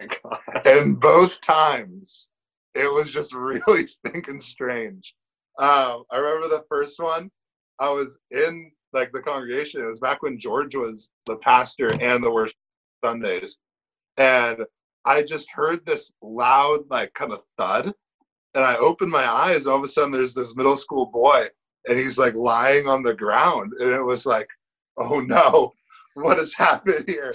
and 0.66 0.98
both 0.98 1.40
times 1.40 2.30
it 2.74 2.92
was 2.92 3.10
just 3.10 3.34
really 3.34 3.86
stinking 3.86 4.40
strange. 4.40 5.14
Um, 5.58 6.04
I 6.10 6.18
remember 6.18 6.48
the 6.48 6.64
first 6.68 7.00
one, 7.00 7.30
I 7.78 7.90
was 7.90 8.18
in 8.30 8.72
like 8.92 9.12
the 9.12 9.22
congregation. 9.22 9.82
It 9.82 9.86
was 9.86 10.00
back 10.00 10.22
when 10.22 10.38
George 10.38 10.74
was 10.74 11.10
the 11.26 11.36
pastor 11.38 11.90
and 12.00 12.22
the 12.22 12.30
worship 12.30 12.56
Sundays. 13.04 13.58
And 14.16 14.58
I 15.04 15.22
just 15.22 15.50
heard 15.50 15.84
this 15.84 16.12
loud, 16.22 16.80
like 16.90 17.12
kind 17.14 17.32
of 17.32 17.42
thud. 17.58 17.92
And 18.54 18.64
I 18.64 18.76
opened 18.76 19.12
my 19.12 19.24
eyes, 19.24 19.64
and 19.64 19.72
all 19.72 19.78
of 19.78 19.84
a 19.84 19.88
sudden 19.88 20.10
there's 20.10 20.34
this 20.34 20.56
middle 20.56 20.76
school 20.76 21.06
boy, 21.06 21.46
and 21.88 21.98
he's 21.98 22.18
like 22.18 22.34
lying 22.34 22.88
on 22.88 23.02
the 23.02 23.14
ground. 23.14 23.72
And 23.78 23.90
it 23.90 24.02
was 24.02 24.26
like, 24.26 24.48
oh 24.98 25.20
no, 25.20 25.72
what 26.14 26.38
has 26.38 26.52
happened 26.52 27.04
here? 27.08 27.32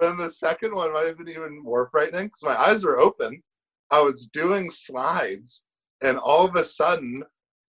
And 0.00 0.18
the 0.18 0.30
second 0.30 0.74
one 0.74 0.92
might 0.92 1.06
have 1.06 1.18
been 1.18 1.28
even 1.28 1.62
more 1.62 1.88
frightening 1.90 2.26
because 2.26 2.44
my 2.44 2.56
eyes 2.56 2.84
were 2.84 2.98
open. 2.98 3.42
I 3.90 4.00
was 4.00 4.26
doing 4.26 4.70
slides, 4.70 5.64
and 6.02 6.16
all 6.18 6.46
of 6.46 6.56
a 6.56 6.64
sudden, 6.64 7.22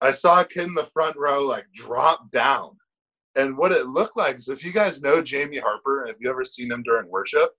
I 0.01 0.12
saw 0.12 0.41
a 0.41 0.45
kid 0.45 0.67
in 0.67 0.75
the 0.75 0.86
front 0.93 1.15
row 1.17 1.41
like 1.41 1.65
drop 1.74 2.31
down. 2.31 2.77
And 3.36 3.57
what 3.57 3.71
it 3.71 3.88
looked 3.88 4.17
like 4.17 4.38
is 4.38 4.50
if 4.50 4.63
you 4.63 4.71
guys 4.71 5.01
know 5.01 5.21
Jamie 5.21 5.59
Harper, 5.59 6.01
and 6.01 6.09
if 6.09 6.17
you 6.19 6.29
ever 6.29 6.43
seen 6.43 6.71
him 6.71 6.83
during 6.83 7.09
worship, 7.09 7.51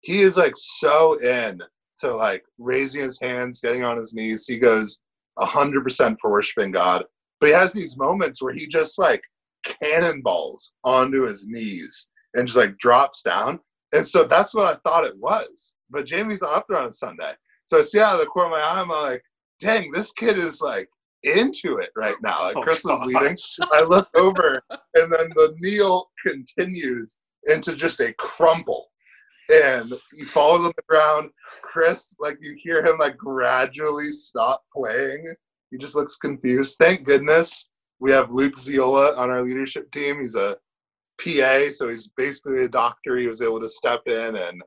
he 0.00 0.20
is 0.20 0.36
like 0.36 0.54
so 0.56 1.18
in 1.20 1.60
to 1.98 2.14
like 2.14 2.44
raising 2.58 3.02
his 3.02 3.20
hands, 3.20 3.60
getting 3.60 3.84
on 3.84 3.96
his 3.96 4.14
knees. 4.14 4.46
He 4.46 4.58
goes 4.58 4.98
100% 5.38 6.16
for 6.20 6.30
worshiping 6.30 6.72
God. 6.72 7.04
But 7.40 7.48
he 7.48 7.54
has 7.54 7.72
these 7.72 7.96
moments 7.96 8.42
where 8.42 8.52
he 8.52 8.66
just 8.66 8.98
like 8.98 9.22
cannonballs 9.64 10.74
onto 10.84 11.26
his 11.26 11.46
knees 11.46 12.08
and 12.34 12.46
just 12.46 12.58
like 12.58 12.78
drops 12.78 13.22
down. 13.22 13.60
And 13.92 14.06
so 14.06 14.24
that's 14.24 14.54
what 14.54 14.66
I 14.66 14.78
thought 14.88 15.04
it 15.04 15.16
was. 15.18 15.74
But 15.90 16.06
Jamie's 16.06 16.42
not 16.42 16.54
up 16.54 16.66
there 16.68 16.78
on 16.78 16.88
a 16.88 16.92
Sunday. 16.92 17.32
So 17.66 17.78
I 17.78 17.82
see 17.82 18.00
out 18.00 18.14
of 18.14 18.20
the 18.20 18.26
corner 18.26 18.54
of 18.56 18.60
my 18.60 18.66
eye, 18.66 18.80
I'm 18.80 18.88
like, 18.88 19.22
dang, 19.60 19.90
this 19.92 20.12
kid 20.12 20.38
is 20.38 20.60
like 20.60 20.88
into 21.24 21.76
it 21.78 21.90
right 21.96 22.16
now. 22.22 22.42
Like 22.42 22.56
Oh, 22.56 22.62
Chris 22.62 22.82
gosh. 22.82 23.00
leading. 23.04 23.36
I 23.72 23.82
look 23.82 24.08
over 24.16 24.62
and 24.70 25.12
then 25.12 25.28
the 25.36 25.54
kneel 25.60 26.10
continues 26.26 27.18
into 27.48 27.76
just 27.76 28.00
a 28.00 28.12
crumple. 28.14 28.86
And 29.52 29.92
he 30.16 30.24
falls 30.26 30.64
on 30.64 30.72
the 30.76 30.82
ground. 30.88 31.30
Chris, 31.62 32.14
like 32.18 32.38
you 32.40 32.54
hear 32.62 32.84
him 32.84 32.98
like 32.98 33.16
gradually 33.16 34.12
stop 34.12 34.62
playing. 34.74 35.34
He 35.70 35.78
just 35.78 35.94
looks 35.96 36.16
confused. 36.16 36.76
Thank 36.78 37.04
goodness 37.04 37.70
we 38.00 38.10
have 38.12 38.30
Luke 38.32 38.56
Ziola 38.56 39.16
on 39.16 39.30
our 39.30 39.42
leadership 39.42 39.90
team. 39.92 40.20
He's 40.20 40.34
a 40.34 40.56
PA, 41.20 41.70
so 41.70 41.88
he's 41.88 42.08
basically 42.08 42.64
a 42.64 42.68
doctor. 42.68 43.16
He 43.16 43.28
was 43.28 43.42
able 43.42 43.60
to 43.60 43.68
step 43.68 44.02
in 44.06 44.36
and 44.36 44.62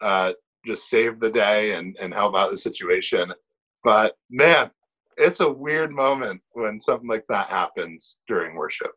uh, 0.00 0.32
just 0.66 0.88
save 0.88 1.20
the 1.20 1.30
day 1.30 1.74
and, 1.74 1.96
and 2.00 2.12
help 2.12 2.36
out 2.36 2.50
the 2.50 2.58
situation. 2.58 3.32
But 3.84 4.14
man, 4.30 4.70
it's 5.16 5.40
a 5.40 5.50
weird 5.50 5.92
moment 5.92 6.40
when 6.52 6.80
something 6.80 7.08
like 7.08 7.26
that 7.28 7.46
happens 7.48 8.18
during 8.26 8.56
worship. 8.56 8.92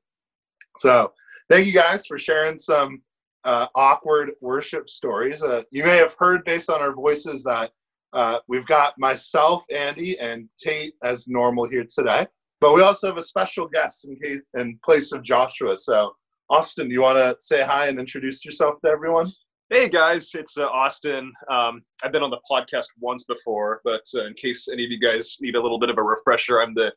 So 0.77 1.13
thank 1.49 1.67
you 1.67 1.73
guys 1.73 2.05
for 2.05 2.17
sharing 2.17 2.57
some 2.57 3.01
uh, 3.43 3.67
awkward 3.75 4.31
worship 4.41 4.89
stories. 4.89 5.43
Uh, 5.43 5.63
you 5.71 5.83
may 5.83 5.97
have 5.97 6.15
heard 6.17 6.43
based 6.45 6.69
on 6.69 6.81
our 6.81 6.93
voices 6.93 7.43
that 7.43 7.71
uh, 8.13 8.39
we've 8.47 8.65
got 8.65 8.93
myself, 8.97 9.63
Andy, 9.73 10.17
and 10.19 10.47
Tate 10.57 10.93
as 11.03 11.27
normal 11.27 11.67
here 11.67 11.85
today. 11.93 12.25
But 12.61 12.75
we 12.75 12.81
also 12.81 13.07
have 13.07 13.17
a 13.17 13.23
special 13.23 13.67
guest 13.67 14.05
in 14.05 14.17
case 14.17 14.41
in 14.53 14.79
place 14.85 15.11
of 15.11 15.23
Joshua. 15.23 15.77
So 15.77 16.15
Austin, 16.49 16.87
do 16.87 16.93
you 16.93 17.01
want 17.01 17.17
to 17.17 17.35
say 17.39 17.63
hi 17.63 17.87
and 17.87 17.99
introduce 17.99 18.43
yourself 18.43 18.75
to 18.83 18.91
everyone? 18.91 19.25
Hey 19.69 19.87
guys, 19.87 20.29
it's 20.35 20.57
uh, 20.57 20.67
Austin. 20.67 21.31
Um, 21.49 21.81
I've 22.03 22.11
been 22.11 22.21
on 22.21 22.29
the 22.29 22.41
podcast 22.49 22.87
once 22.99 23.23
before, 23.23 23.81
but 23.83 24.03
uh, 24.15 24.25
in 24.25 24.33
case 24.33 24.67
any 24.67 24.83
of 24.83 24.91
you 24.91 24.99
guys 24.99 25.37
need 25.41 25.55
a 25.55 25.61
little 25.61 25.79
bit 25.79 25.89
of 25.89 25.97
a 25.97 26.03
refresher, 26.03 26.61
I'm 26.61 26.73
the 26.73 26.93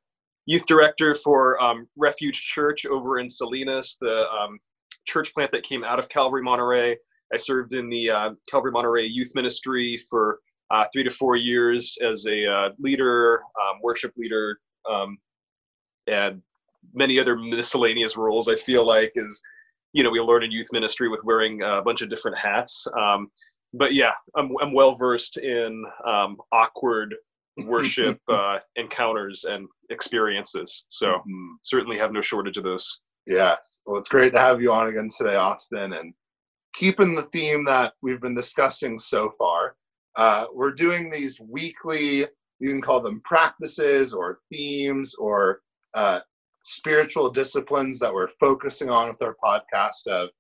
youth 0.46 0.66
director 0.66 1.14
for 1.14 1.62
um, 1.62 1.86
Refuge 1.96 2.42
Church 2.42 2.86
over 2.86 3.18
in 3.18 3.30
Salinas, 3.30 3.96
the 4.00 4.28
um, 4.30 4.58
church 5.06 5.32
plant 5.32 5.52
that 5.52 5.62
came 5.62 5.84
out 5.84 5.98
of 5.98 6.08
Calvary 6.08 6.42
Monterey. 6.42 6.96
I 7.32 7.36
served 7.36 7.74
in 7.74 7.88
the 7.88 8.10
uh, 8.10 8.30
Calvary 8.50 8.72
Monterey 8.72 9.06
youth 9.06 9.32
ministry 9.34 9.98
for 10.10 10.40
uh, 10.70 10.86
three 10.92 11.04
to 11.04 11.10
four 11.10 11.36
years 11.36 11.96
as 12.04 12.26
a 12.26 12.46
uh, 12.46 12.68
leader, 12.78 13.40
um, 13.40 13.78
worship 13.80 14.12
leader, 14.16 14.58
um, 14.90 15.16
and 16.08 16.42
many 16.94 17.18
other 17.18 17.36
miscellaneous 17.36 18.16
roles. 18.16 18.48
I 18.48 18.56
feel 18.56 18.86
like 18.86 19.12
is 19.16 19.42
you 19.92 20.02
know 20.02 20.10
we 20.10 20.20
learn 20.20 20.42
in 20.44 20.50
youth 20.50 20.68
ministry 20.72 21.08
with 21.08 21.20
wearing 21.24 21.62
a 21.62 21.82
bunch 21.82 22.02
of 22.02 22.10
different 22.10 22.38
hats. 22.38 22.86
Um, 22.98 23.30
but 23.74 23.94
yeah, 23.94 24.14
I'm 24.36 24.52
I'm 24.60 24.72
well 24.72 24.94
versed 24.96 25.36
in 25.38 25.84
um, 26.06 26.36
awkward 26.52 27.14
worship 27.64 28.20
uh, 28.28 28.60
encounters 28.76 29.44
and 29.44 29.66
experiences. 29.90 30.84
So 30.88 31.22
Mhm. 31.26 31.54
certainly 31.62 31.96
have 31.98 32.12
no 32.12 32.20
shortage 32.20 32.56
of 32.56 32.64
those. 32.64 33.00
Yes. 33.26 33.80
Well, 33.86 33.98
it's 33.98 34.08
great 34.08 34.32
to 34.34 34.38
have 34.40 34.60
you 34.60 34.72
on 34.72 34.88
again 34.88 35.08
today, 35.16 35.34
Austin. 35.36 35.94
And 35.94 36.14
keeping 36.74 37.14
the 37.14 37.24
theme 37.24 37.64
that 37.64 37.94
we've 38.02 38.20
been 38.20 38.36
discussing 38.36 38.98
so 38.98 39.30
far, 39.38 39.76
uh, 40.16 40.46
we're 40.52 40.72
doing 40.72 41.10
these 41.10 41.40
weekly, 41.40 42.20
you 42.60 42.70
can 42.70 42.80
call 42.80 43.00
them 43.00 43.20
practices 43.24 44.14
or 44.14 44.40
themes 44.52 45.14
or 45.16 45.60
uh, 45.94 46.20
spiritual 46.66 47.30
disciplines 47.30 47.98
that 48.00 48.12
we're 48.12 48.30
focusing 48.40 48.90
on 48.90 49.08
with 49.08 49.22
our 49.22 49.36
podcast 49.42 50.06
of 50.08 50.30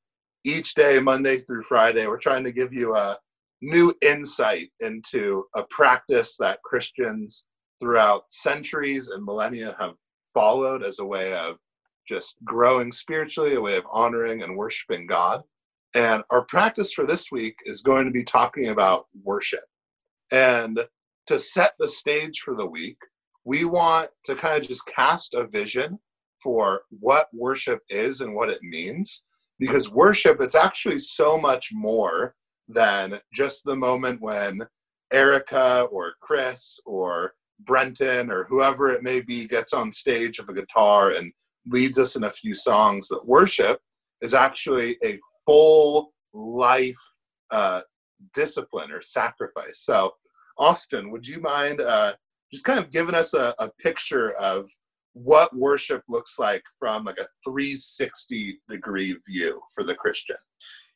each 0.44 0.74
day, 0.74 0.98
Monday 0.98 1.38
through 1.38 1.62
Friday. 1.62 2.06
We're 2.06 2.18
trying 2.18 2.42
to 2.44 2.52
give 2.52 2.72
you 2.72 2.96
a 2.96 3.16
new 3.62 3.94
insight 4.02 4.68
into 4.80 5.44
a 5.54 5.62
practice 5.70 6.36
that 6.40 6.62
Christians 6.64 7.46
throughout 7.80 8.24
centuries 8.28 9.08
and 9.08 9.24
millennia 9.24 9.76
have 9.78 9.94
followed 10.34 10.82
as 10.82 10.98
a 10.98 11.04
way 11.04 11.32
of 11.32 11.58
just 12.08 12.36
growing 12.44 12.90
spiritually, 12.90 13.54
a 13.54 13.60
way 13.60 13.76
of 13.76 13.84
honoring 13.90 14.42
and 14.42 14.56
worshiping 14.56 15.06
God. 15.06 15.42
And 15.94 16.24
our 16.30 16.44
practice 16.46 16.92
for 16.92 17.06
this 17.06 17.30
week 17.30 17.56
is 17.66 17.82
going 17.82 18.04
to 18.04 18.10
be 18.10 18.24
talking 18.24 18.68
about 18.68 19.06
worship. 19.22 19.64
And 20.32 20.80
to 21.28 21.38
set 21.38 21.74
the 21.78 21.88
stage 21.88 22.40
for 22.40 22.56
the 22.56 22.66
week, 22.66 22.98
we 23.44 23.64
want 23.64 24.10
to 24.24 24.34
kind 24.34 24.60
of 24.60 24.68
just 24.68 24.86
cast 24.86 25.34
a 25.34 25.46
vision 25.46 25.98
for 26.42 26.82
what 26.90 27.28
worship 27.32 27.80
is 27.88 28.20
and 28.20 28.34
what 28.34 28.50
it 28.50 28.62
means. 28.62 29.24
Because 29.58 29.90
worship, 29.90 30.40
it's 30.40 30.54
actually 30.54 30.98
so 30.98 31.38
much 31.38 31.70
more 31.72 32.34
than 32.68 33.18
just 33.32 33.64
the 33.64 33.76
moment 33.76 34.20
when 34.20 34.60
Erica 35.12 35.82
or 35.90 36.14
Chris 36.20 36.78
or 36.84 37.32
Brenton 37.60 38.30
or 38.30 38.44
whoever 38.44 38.90
it 38.90 39.02
may 39.02 39.20
be 39.20 39.46
gets 39.46 39.72
on 39.72 39.90
stage 39.90 40.38
with 40.38 40.50
a 40.50 40.60
guitar 40.60 41.12
and 41.12 41.32
leads 41.66 41.98
us 41.98 42.16
in 42.16 42.24
a 42.24 42.30
few 42.30 42.54
songs. 42.54 43.08
But 43.08 43.26
worship 43.26 43.80
is 44.20 44.34
actually 44.34 44.96
a 45.04 45.18
full 45.44 46.12
life 46.34 46.94
uh, 47.50 47.82
discipline 48.34 48.92
or 48.92 49.02
sacrifice. 49.02 49.80
So, 49.80 50.12
Austin, 50.58 51.10
would 51.10 51.26
you 51.26 51.40
mind 51.40 51.80
uh, 51.80 52.14
just 52.52 52.64
kind 52.64 52.78
of 52.78 52.90
giving 52.90 53.14
us 53.14 53.34
a, 53.34 53.54
a 53.58 53.70
picture 53.82 54.32
of 54.32 54.68
what 55.16 55.56
worship 55.56 56.02
looks 56.10 56.38
like 56.38 56.62
from 56.78 57.04
like 57.04 57.18
a 57.18 57.26
360 57.42 58.60
degree 58.68 59.16
view 59.26 59.60
for 59.74 59.82
the 59.82 59.94
Christian? 59.94 60.36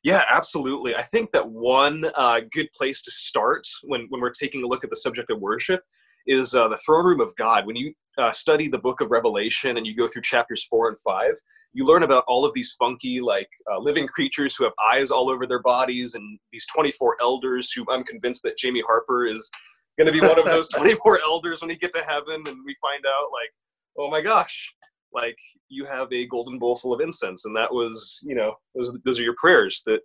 Yeah, 0.03 0.25
absolutely. 0.29 0.95
I 0.95 1.03
think 1.03 1.33
that 1.33 1.49
one 1.49 2.05
uh, 2.15 2.41
good 2.53 2.69
place 2.77 3.01
to 3.03 3.11
start 3.11 3.67
when, 3.85 4.07
when 4.11 4.21
we're 4.21 4.31
taking 4.31 4.63
a 4.63 4.67
look 4.67 4.85
at 4.85 4.91
the 4.91 4.97
subject 4.97 5.31
of 5.31 5.41
worship 5.41 5.83
is 6.27 6.55
uh, 6.55 6.69
the 6.69 6.79
throne 6.79 7.07
room 7.07 7.21
of 7.21 7.35
God. 7.37 7.67
When 7.67 7.77
you 7.77 7.95
uh, 8.19 8.33
study 8.33 8.69
the 8.69 8.79
book 8.79 9.01
of 9.01 9.11
Revelation 9.11 9.79
and 9.79 9.87
you 9.87 9.97
go 9.97 10.07
through 10.07 10.23
chapters 10.23 10.65
four 10.65 10.89
and 10.89 10.99
five, 11.03 11.33
you 11.73 11.87
learn 11.87 12.03
about 12.03 12.25
all 12.29 12.45
of 12.45 12.53
these 12.53 12.75
funky, 12.79 13.21
like 13.21 13.49
uh, 13.73 13.79
living 13.79 14.07
creatures 14.07 14.55
who 14.55 14.65
have 14.65 14.73
eyes 14.93 15.11
all 15.11 15.31
over 15.31 15.47
their 15.47 15.63
bodies, 15.63 16.15
and 16.15 16.39
these 16.53 16.67
24 16.75 17.17
elders 17.21 17.73
who 17.73 17.87
I'm 17.91 18.05
convinced 18.05 18.43
that 18.43 18.59
Jamie 18.59 18.83
Harper 18.87 19.27
is 19.27 19.51
going 19.99 20.13
to 20.13 20.13
be 20.13 20.27
one 20.27 20.39
of 20.39 20.45
those 20.45 20.69
24 20.75 21.21
elders 21.21 21.63
when 21.63 21.69
we 21.69 21.77
get 21.77 21.93
to 21.93 22.03
heaven 22.03 22.43
and 22.47 22.57
we 22.67 22.77
find 22.83 23.07
out, 23.07 23.31
like, 23.33 23.51
oh 23.99 24.11
my 24.11 24.21
gosh, 24.21 24.75
like 25.13 25.39
you 25.69 25.85
have 25.85 26.13
a 26.13 26.27
golden 26.27 26.59
bowl 26.59 26.77
full 26.77 26.93
of 26.93 27.01
incense, 27.01 27.45
and 27.45 27.57
that 27.57 27.73
was, 27.73 28.21
you 28.25 28.35
know, 28.35 28.55
those, 28.75 28.97
those 29.05 29.19
are 29.19 29.25
your 29.25 29.37
prayers 29.41 29.83
that 29.87 30.01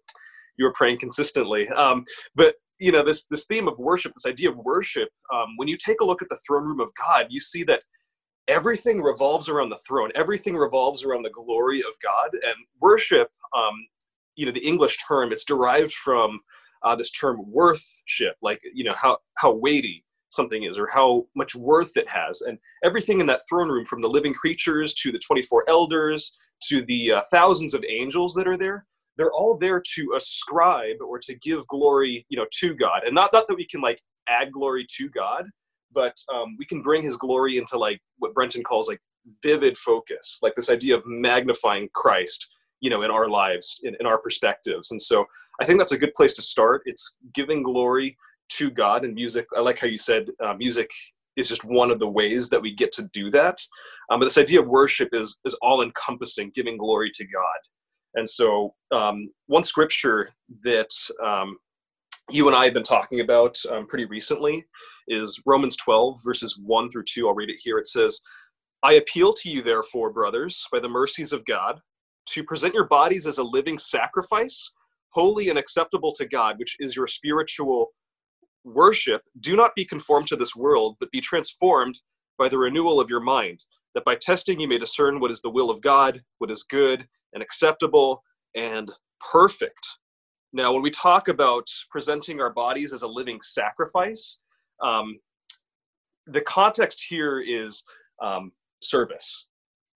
you 0.58 0.66
were 0.66 0.74
praying 0.74 1.00
consistently. 1.00 1.68
Um, 1.70 2.04
but 2.36 2.56
you 2.80 2.92
know, 2.92 3.04
this 3.04 3.26
this 3.26 3.46
theme 3.46 3.68
of 3.68 3.78
worship, 3.78 4.14
this 4.14 4.26
idea 4.26 4.50
of 4.50 4.58
worship, 4.58 5.10
um, 5.34 5.56
when 5.58 5.68
you 5.68 5.78
take 5.78 6.02
a 6.02 6.06
look 6.06 6.22
at 6.22 6.30
the 6.30 6.40
throne 6.46 6.68
room 6.68 6.80
of 6.80 6.92
God, 6.98 7.28
you 7.30 7.40
see 7.40 7.64
that 7.64 7.82
everything 8.48 9.02
revolves 9.02 9.50
around 9.50 9.70
the 9.70 9.80
throne. 9.88 10.12
Everything 10.16 10.56
revolves 10.56 11.04
around 11.04 11.24
the 11.24 11.30
glory 11.32 11.80
of 11.80 11.94
God. 12.04 12.30
And 12.34 12.56
worship, 12.80 13.30
um, 13.56 13.74
you 14.36 14.46
know, 14.46 14.52
the 14.52 14.66
English 14.66 14.98
term, 15.08 15.32
it's 15.32 15.46
derived 15.46 15.94
from 15.94 16.40
uh, 16.84 16.96
this 16.96 17.12
term 17.12 17.40
worthship, 17.48 18.36
like, 18.42 18.62
you 18.74 18.84
know, 18.84 18.94
how, 18.96 19.18
how 19.38 19.54
weighty 19.54 20.05
something 20.36 20.64
is 20.64 20.78
or 20.78 20.88
how 20.88 21.26
much 21.36 21.56
worth 21.56 21.98
it 21.98 22.08
has. 22.08 22.42
And 22.42 22.58
everything 22.84 23.22
in 23.22 23.28
that 23.28 23.42
throne 23.48 23.70
room, 23.70 23.86
from 23.86 24.02
the 24.02 24.10
living 24.10 24.34
creatures 24.34 24.94
to 24.96 25.12
the 25.12 25.20
24 25.20 25.66
elders 25.68 26.34
to 26.68 26.86
the 26.86 27.14
uh, 27.14 27.22
thousands 27.32 27.74
of 27.74 27.84
angels 27.88 28.34
that 28.36 28.48
are 28.48 28.58
there, 28.58 28.86
they're 29.18 29.34
all 29.34 29.58
there 29.58 29.82
to 29.96 30.14
ascribe 30.16 30.98
or 31.02 31.20
to 31.20 31.36
give 31.36 31.66
glory, 31.68 32.26
you 32.30 32.38
know, 32.38 32.46
to 32.60 32.74
God. 32.76 33.04
And 33.06 33.16
not, 33.16 33.32
not 33.34 33.48
that 33.48 33.56
we 33.56 33.66
can 33.66 33.82
like 33.82 34.02
add 34.28 34.52
glory 34.52 34.86
to 34.98 35.10
God, 35.10 35.46
but 35.94 36.16
um, 36.34 36.56
we 36.60 36.66
can 36.66 36.82
bring 36.82 37.02
his 37.02 37.16
glory 37.16 37.58
into 37.58 37.78
like 37.78 38.02
what 38.20 38.34
Brenton 38.34 38.64
calls 38.64 38.88
like 38.88 39.00
vivid 39.42 39.78
focus, 39.78 40.40
like 40.42 40.54
this 40.56 40.70
idea 40.70 40.96
of 40.96 41.04
magnifying 41.06 41.90
Christ, 41.94 42.50
you 42.82 42.90
know, 42.90 43.04
in 43.04 43.12
our 43.12 43.30
lives, 43.30 43.80
in, 43.84 43.96
in 44.00 44.06
our 44.06 44.18
perspectives. 44.18 44.92
And 44.92 45.02
so 45.02 45.26
I 45.62 45.66
think 45.66 45.80
that's 45.80 45.94
a 45.94 45.98
good 45.98 46.14
place 46.14 46.34
to 46.34 46.42
start. 46.42 46.82
It's 46.86 47.18
giving 47.34 47.64
glory 47.64 48.18
to 48.50 48.70
God 48.70 49.06
and 49.06 49.14
music. 49.14 49.46
I 49.56 49.62
like 49.62 49.80
how 49.80 49.88
you 49.88 49.98
said 49.98 50.28
uh, 50.44 50.54
music 50.54 50.90
is 51.38 51.50
just 51.50 51.66
one 51.66 51.92
of 51.92 52.00
the 52.00 52.08
ways 52.08 52.50
that 52.50 52.62
we 52.62 52.74
get 52.74 52.92
to 52.94 53.10
do 53.14 53.30
that. 53.32 53.60
Um, 54.10 54.20
but 54.20 54.26
this 54.26 54.38
idea 54.38 54.62
of 54.62 54.68
worship 54.68 55.10
is 55.14 55.38
is 55.46 55.58
all 55.62 55.82
encompassing, 55.82 56.52
giving 56.56 56.78
glory 56.78 57.12
to 57.16 57.26
God. 57.26 57.60
And 58.16 58.28
so 58.28 58.74
um, 58.94 59.30
one 59.48 59.64
scripture 59.64 60.30
that 60.64 60.90
um, 61.24 61.58
you 62.32 62.48
and 62.48 62.56
I 62.56 62.66
have 62.66 62.74
been 62.74 62.84
talking 62.84 63.20
about 63.20 63.58
um, 63.70 63.86
pretty 63.88 64.06
recently 64.06 64.66
is 65.08 65.42
Romans 65.46 65.76
12, 65.76 66.20
verses 66.24 66.60
1 66.64 66.90
through 66.90 67.04
2. 67.04 67.28
I'll 67.28 67.36
read 67.36 67.50
it 67.50 67.60
here. 67.62 67.78
It 67.78 67.88
says, 67.88 68.22
I 68.82 68.94
appeal 68.94 69.34
to 69.34 69.50
you, 69.50 69.62
therefore, 69.62 70.12
brothers, 70.12 70.66
by 70.72 70.80
the 70.80 70.90
mercies 70.90 71.34
of 71.34 71.46
God, 71.46 71.80
to 72.30 72.44
present 72.44 72.74
your 72.74 72.88
bodies 72.88 73.28
as 73.28 73.38
a 73.38 73.44
living 73.44 73.78
sacrifice, 73.78 74.72
holy 75.10 75.50
and 75.50 75.60
acceptable 75.60 76.12
to 76.14 76.26
God, 76.26 76.58
which 76.58 76.76
is 76.80 76.96
your 76.96 77.08
spiritual 77.08 77.90
worship. 78.66 79.22
Do 79.40 79.56
not 79.56 79.76
be 79.76 79.86
conformed 79.86 80.28
to 80.28 80.36
this 80.36 80.56
world, 80.56 80.98
but 81.00 81.12
be 81.12 81.22
transformed 81.22 82.00
by 82.38 82.50
the 82.50 82.58
renewal 82.58 83.00
of 83.00 83.10
your 83.10 83.22
mind, 83.22 83.64
that 83.94 84.04
by 84.04 84.16
testing 84.16 84.60
you 84.60 84.68
may 84.68 84.78
discern 84.78 85.20
what 85.20 85.32
is 85.32 85.42
the 85.42 85.50
will 85.50 85.70
of 85.70 85.82
God, 85.82 86.22
what 86.40 86.52
is 86.52 86.64
good 86.64 87.08
and 87.34 87.42
acceptable 87.42 88.24
and 88.56 88.92
perfect. 89.20 89.88
Now, 90.52 90.74
when 90.74 90.82
we 90.82 90.92
talk 90.92 91.28
about 91.28 91.68
presenting 91.90 92.42
our 92.42 92.52
bodies 92.52 92.94
as 92.94 93.02
a 93.02 93.08
living 93.08 93.40
sacrifice, 93.42 94.42
um, 94.84 95.20
the 96.28 96.42
context 96.42 97.06
here 97.08 97.42
is 97.42 97.84
um, 98.22 98.52
service. 98.82 99.48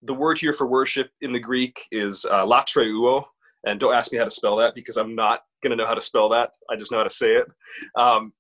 The 0.04 0.14
word 0.14 0.38
here 0.38 0.54
for 0.54 0.68
worship 0.68 1.10
in 1.22 1.34
the 1.34 1.40
Greek 1.40 1.88
is 1.92 2.26
uh, 2.26 2.46
latreuo, 2.46 3.24
and 3.66 3.80
don't 3.80 3.94
ask 3.94 4.12
me 4.12 4.18
how 4.18 4.26
to 4.26 4.32
spell 4.32 4.56
that 4.58 4.76
because 4.76 4.98
I'm 4.98 5.16
not 5.16 5.42
going 5.62 5.72
to 5.72 5.76
know 5.76 5.88
how 5.88 5.96
to 5.96 6.02
spell 6.02 6.30
that. 6.30 6.54
I 6.70 6.76
just 6.76 6.92
know 6.92 7.00
how 7.00 7.04
to 7.04 7.10
say 7.10 7.32
it. 7.32 7.52
Um, 7.98 8.34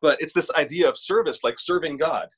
but 0.00 0.20
it's 0.20 0.32
this 0.32 0.50
idea 0.54 0.88
of 0.88 0.96
service, 0.96 1.44
like 1.44 1.58
serving 1.58 1.96
God, 1.96 2.28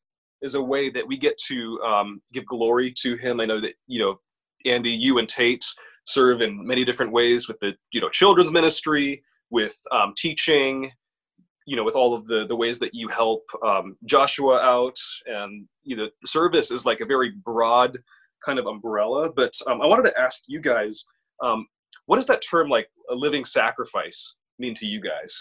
is 0.43 0.55
a 0.55 0.63
way 0.63 0.91
that 0.91 1.07
we 1.07 1.17
get 1.17 1.37
to 1.49 1.81
um, 1.81 2.21
give 2.33 2.47
glory 2.47 2.93
to 3.03 3.17
Him. 3.17 3.41
I 3.41 3.45
know 3.45 3.61
that 3.61 3.75
you 3.87 4.01
know, 4.01 4.21
Andy, 4.65 4.91
you 4.91 5.19
and 5.19 5.29
Tate 5.29 5.65
serve 6.07 6.41
in 6.41 6.67
many 6.67 6.85
different 6.85 7.13
ways 7.13 7.49
with 7.49 7.59
the 7.61 7.75
you 7.93 8.01
know 8.01 8.09
children's 8.09 8.53
ministry, 8.53 9.23
with 9.51 9.77
um, 9.93 10.15
teaching, 10.17 10.91
you 11.69 11.77
know 11.77 11.85
with 11.85 11.95
all 11.95 12.15
of 12.15 12.27
the 12.27 12.47
the 12.49 12.57
ways 12.57 12.79
that 12.79 12.95
you 12.95 13.09
help 13.09 13.45
um, 13.65 13.97
joshua 14.07 14.59
out. 14.59 14.97
And 15.27 15.69
you 15.85 15.97
know 15.97 16.09
service 16.25 16.71
is 16.71 16.87
like 16.87 17.01
a 17.01 17.07
very 17.07 17.33
broad 17.45 17.99
kind 18.45 18.59
of 18.59 18.67
umbrella. 18.67 19.31
But 19.31 19.53
um, 19.69 19.83
i 19.83 19.87
wanted 19.87 20.07
to 20.07 20.19
ask 20.19 20.43
you 20.49 20.61
guys 20.61 21.05
um, 21.43 21.67
what 22.07 22.17
does 22.17 22.27
that 22.27 22.43
term 22.43 22.69
like 22.69 22.89
a 23.11 23.15
living 23.15 23.45
sacrifice 23.45 24.35
mean 24.59 24.75
to 24.75 24.87
you 24.87 25.01
guys 25.01 25.39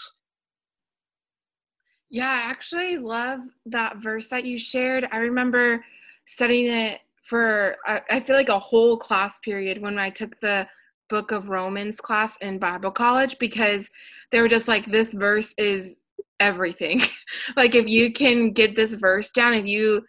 yeah 2.10 2.30
i 2.30 2.50
actually 2.50 2.98
love 2.98 3.40
that 3.66 3.96
verse 3.98 4.28
that 4.28 4.44
you 4.44 4.58
shared 4.58 5.08
i 5.12 5.18
remember 5.18 5.84
studying 6.24 6.72
it 6.72 7.00
for 7.22 7.76
I, 7.86 8.00
I 8.10 8.20
feel 8.20 8.36
like 8.36 8.48
a 8.48 8.58
whole 8.58 8.96
class 8.96 9.38
period 9.40 9.80
when 9.80 9.98
i 9.98 10.10
took 10.10 10.38
the 10.40 10.66
book 11.08 11.32
of 11.32 11.48
romans 11.48 12.00
class 12.00 12.36
in 12.40 12.58
bible 12.58 12.90
college 12.90 13.38
because 13.38 13.90
they 14.30 14.40
were 14.40 14.48
just 14.48 14.68
like 14.68 14.86
this 14.86 15.12
verse 15.14 15.54
is 15.56 15.96
everything. 16.40 17.02
like 17.56 17.74
if 17.74 17.88
you 17.88 18.12
can 18.12 18.52
get 18.52 18.76
this 18.76 18.94
verse 18.94 19.30
down, 19.32 19.54
if 19.54 19.66
you 19.66 20.02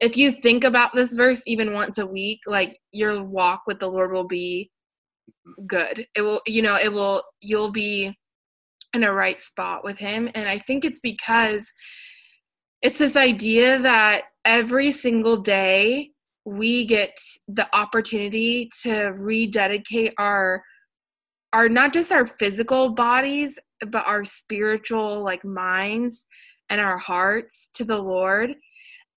if 0.00 0.16
you 0.16 0.32
think 0.32 0.64
about 0.64 0.94
this 0.94 1.12
verse 1.12 1.42
even 1.46 1.72
once 1.72 1.98
a 1.98 2.06
week, 2.06 2.40
like 2.46 2.78
your 2.92 3.22
walk 3.22 3.62
with 3.66 3.80
the 3.80 3.88
Lord 3.88 4.12
will 4.12 4.26
be 4.26 4.70
good. 5.66 6.06
It 6.14 6.22
will, 6.22 6.40
you 6.46 6.62
know, 6.62 6.76
it 6.76 6.92
will 6.92 7.22
you'll 7.40 7.72
be 7.72 8.16
in 8.94 9.04
a 9.04 9.12
right 9.12 9.40
spot 9.40 9.84
with 9.84 9.98
him 9.98 10.28
and 10.34 10.48
I 10.48 10.58
think 10.58 10.84
it's 10.84 11.00
because 11.00 11.72
it's 12.82 12.98
this 12.98 13.16
idea 13.16 13.78
that 13.80 14.22
every 14.44 14.90
single 14.90 15.36
day 15.36 16.10
we 16.44 16.86
get 16.86 17.16
the 17.48 17.68
opportunity 17.76 18.70
to 18.82 19.12
rededicate 19.16 20.14
our 20.18 20.62
our 21.52 21.68
not 21.68 21.92
just 21.92 22.12
our 22.12 22.26
physical 22.26 22.90
bodies 22.90 23.58
but 23.88 24.06
our 24.06 24.24
spiritual 24.24 25.22
like 25.22 25.44
minds 25.44 26.26
and 26.70 26.80
our 26.80 26.96
hearts 26.96 27.68
to 27.74 27.84
the 27.84 27.98
Lord. 27.98 28.54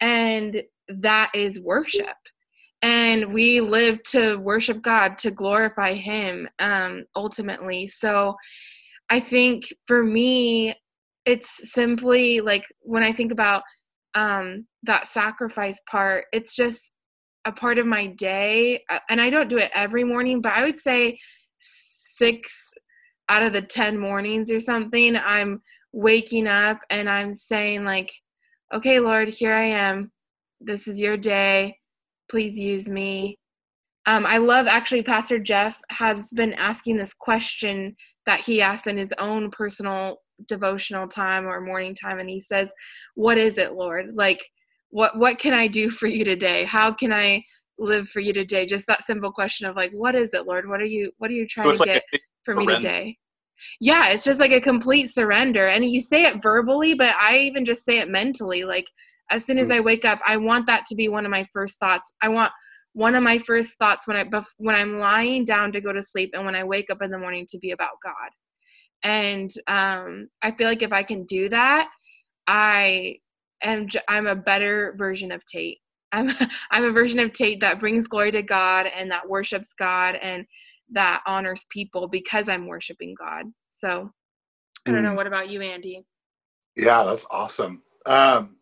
And 0.02 0.64
that 0.90 1.32
is 1.34 1.62
worship. 1.62 2.08
And 2.82 3.32
we 3.32 3.62
live 3.62 4.04
to 4.12 4.36
worship 4.38 4.82
God, 4.82 5.18
to 5.20 5.32
glorify 5.32 5.94
Him 5.94 6.50
um, 6.60 7.06
ultimately. 7.16 7.88
So 7.88 8.36
I 9.14 9.20
think 9.20 9.72
for 9.86 10.02
me, 10.02 10.74
it's 11.24 11.72
simply 11.72 12.42
like 12.42 12.64
when 12.82 13.04
I 13.04 13.12
think 13.12 13.32
about 13.32 13.62
um, 14.16 14.66
that 14.82 15.06
sacrifice 15.06 15.80
part, 15.88 16.26
it's 16.34 16.56
just 16.56 16.94
a 17.46 17.52
part 17.52 17.78
of 17.78 17.86
my 17.86 18.08
day. 18.08 18.84
Uh, 18.90 18.98
and 19.12 19.22
I 19.22 19.30
don't 19.30 19.52
do 19.52 19.60
it 19.60 19.70
every 19.76 20.04
morning, 20.04 20.42
but 20.42 20.54
I 20.54 20.64
would 20.64 20.80
say 20.80 21.20
six 21.60 22.74
out 23.30 23.44
of 23.44 23.54
the 23.54 23.62
10 23.62 24.00
mornings 24.00 24.50
or 24.50 24.60
something, 24.60 25.16
I'm 25.16 25.62
waking 25.92 26.48
up 26.48 26.80
and 26.90 27.08
I'm 27.08 27.32
saying, 27.32 27.84
like, 27.84 28.12
okay, 28.74 29.00
Lord, 29.00 29.30
here 29.30 29.54
I 29.54 29.66
am. 29.66 30.12
This 30.60 30.88
is 30.88 31.00
your 31.00 31.18
day. 31.18 31.78
Please 32.32 32.58
use 32.58 32.90
me. 32.90 33.38
Um, 34.08 34.26
I 34.26 34.40
love 34.40 34.66
actually, 34.66 35.04
Pastor 35.04 35.38
Jeff 35.38 35.80
has 35.92 36.32
been 36.32 36.54
asking 36.54 36.98
this 36.98 37.14
question 37.14 37.96
that 38.26 38.40
he 38.40 38.62
asks 38.62 38.88
in 38.88 38.98
his 38.98 39.14
own 39.18 39.52
personal 39.52 40.18
devotional 40.48 41.08
time 41.08 41.46
or 41.46 41.62
morning 41.62 41.96
time. 41.96 42.20
And 42.20 42.30
he 42.30 42.40
says, 42.40 42.74
What 43.16 43.38
is 43.38 43.58
it, 43.58 43.74
Lord? 43.74 44.16
Like, 44.16 44.44
what, 44.90 45.18
what 45.18 45.40
can 45.40 45.54
I 45.54 45.68
do 45.68 45.90
for 45.90 46.08
you 46.08 46.24
today? 46.24 46.66
How 46.66 46.92
can 46.92 47.12
I 47.12 47.44
live 47.78 48.10
for 48.10 48.20
you 48.20 48.34
today? 48.34 48.66
Just 48.66 48.88
that 48.88 49.04
simple 49.04 49.32
question 49.32 49.68
of 49.68 49.76
like, 49.76 49.92
what 49.92 50.16
is 50.16 50.30
it, 50.34 50.46
Lord? 50.46 50.70
What 50.70 50.82
are 50.82 50.86
you, 50.86 51.12
what 51.18 51.32
are 51.32 51.34
you 51.34 51.48
trying 51.48 51.76
so 51.76 51.84
to 51.84 51.90
like 51.90 52.04
get? 52.12 52.22
for 52.44 52.56
me 52.56 52.66
today 52.66 53.18
yeah 53.80 54.10
it's 54.10 54.24
just 54.24 54.40
like 54.40 54.52
a 54.52 54.62
complete 54.62 55.08
surrender 55.08 55.68
and 55.68 55.86
you 55.86 56.02
say 56.02 56.26
it 56.26 56.42
verbally 56.42 56.94
but 56.94 57.16
i 57.20 57.38
even 57.38 57.66
just 57.66 57.86
say 57.86 58.00
it 58.00 58.10
mentally 58.10 58.64
like 58.64 58.86
as 59.32 59.46
soon 59.46 59.58
as 59.58 59.70
mm. 59.70 59.76
i 59.76 59.80
wake 59.80 60.06
up 60.06 60.20
i 60.26 60.38
want 60.38 60.66
that 60.66 60.86
to 60.86 60.96
be 60.96 61.08
one 61.08 61.26
of 61.26 61.32
my 61.32 61.48
first 61.54 61.80
thoughts 61.80 62.14
i 62.22 62.28
want 62.28 62.52
one 62.94 63.16
of 63.16 63.24
my 63.24 63.38
first 63.38 63.78
thoughts 63.78 64.08
when 64.08 64.18
i 64.18 64.44
when 64.58 64.76
i'm 64.76 65.00
lying 65.00 65.46
down 65.46 65.72
to 65.72 65.82
go 65.82 65.92
to 65.92 66.04
sleep 66.04 66.32
and 66.34 66.46
when 66.46 66.56
i 66.56 66.64
wake 66.64 66.90
up 66.90 67.02
in 67.02 67.12
the 67.12 67.18
morning 67.18 67.46
to 67.48 67.58
be 67.60 67.72
about 67.72 67.98
god 68.04 68.30
and 69.04 69.52
um 69.68 70.28
i 70.42 70.52
feel 70.52 70.68
like 70.68 70.82
if 70.82 70.94
i 70.94 71.04
can 71.04 71.26
do 71.26 71.50
that 71.50 71.90
i 72.48 73.16
am 73.64 73.88
i'm 74.08 74.28
a 74.28 74.36
better 74.36 74.96
version 74.98 75.32
of 75.32 75.44
tate 75.46 75.80
i'm 76.12 76.30
i'm 76.72 76.86
a 76.86 76.92
version 76.92 77.20
of 77.20 77.34
tate 77.34 77.60
that 77.60 77.80
brings 77.80 78.08
glory 78.08 78.32
to 78.32 78.42
god 78.44 78.86
and 78.96 79.12
that 79.12 79.28
worships 79.28 79.74
god 79.78 80.16
and 80.16 80.46
that 80.94 81.22
honors 81.26 81.66
people 81.70 82.08
because 82.08 82.48
I'm 82.48 82.68
worshiping 82.68 83.16
God. 83.18 83.46
So 83.70 84.12
I 84.88 84.92
don't 84.92 85.04
know. 85.04 85.12
Mm. 85.12 85.16
What 85.16 85.28
about 85.28 85.50
you, 85.50 85.62
Andy? 85.62 86.06
Yeah, 86.76 87.04
that's 87.04 87.26
awesome. 87.30 87.82
Um, 88.06 88.58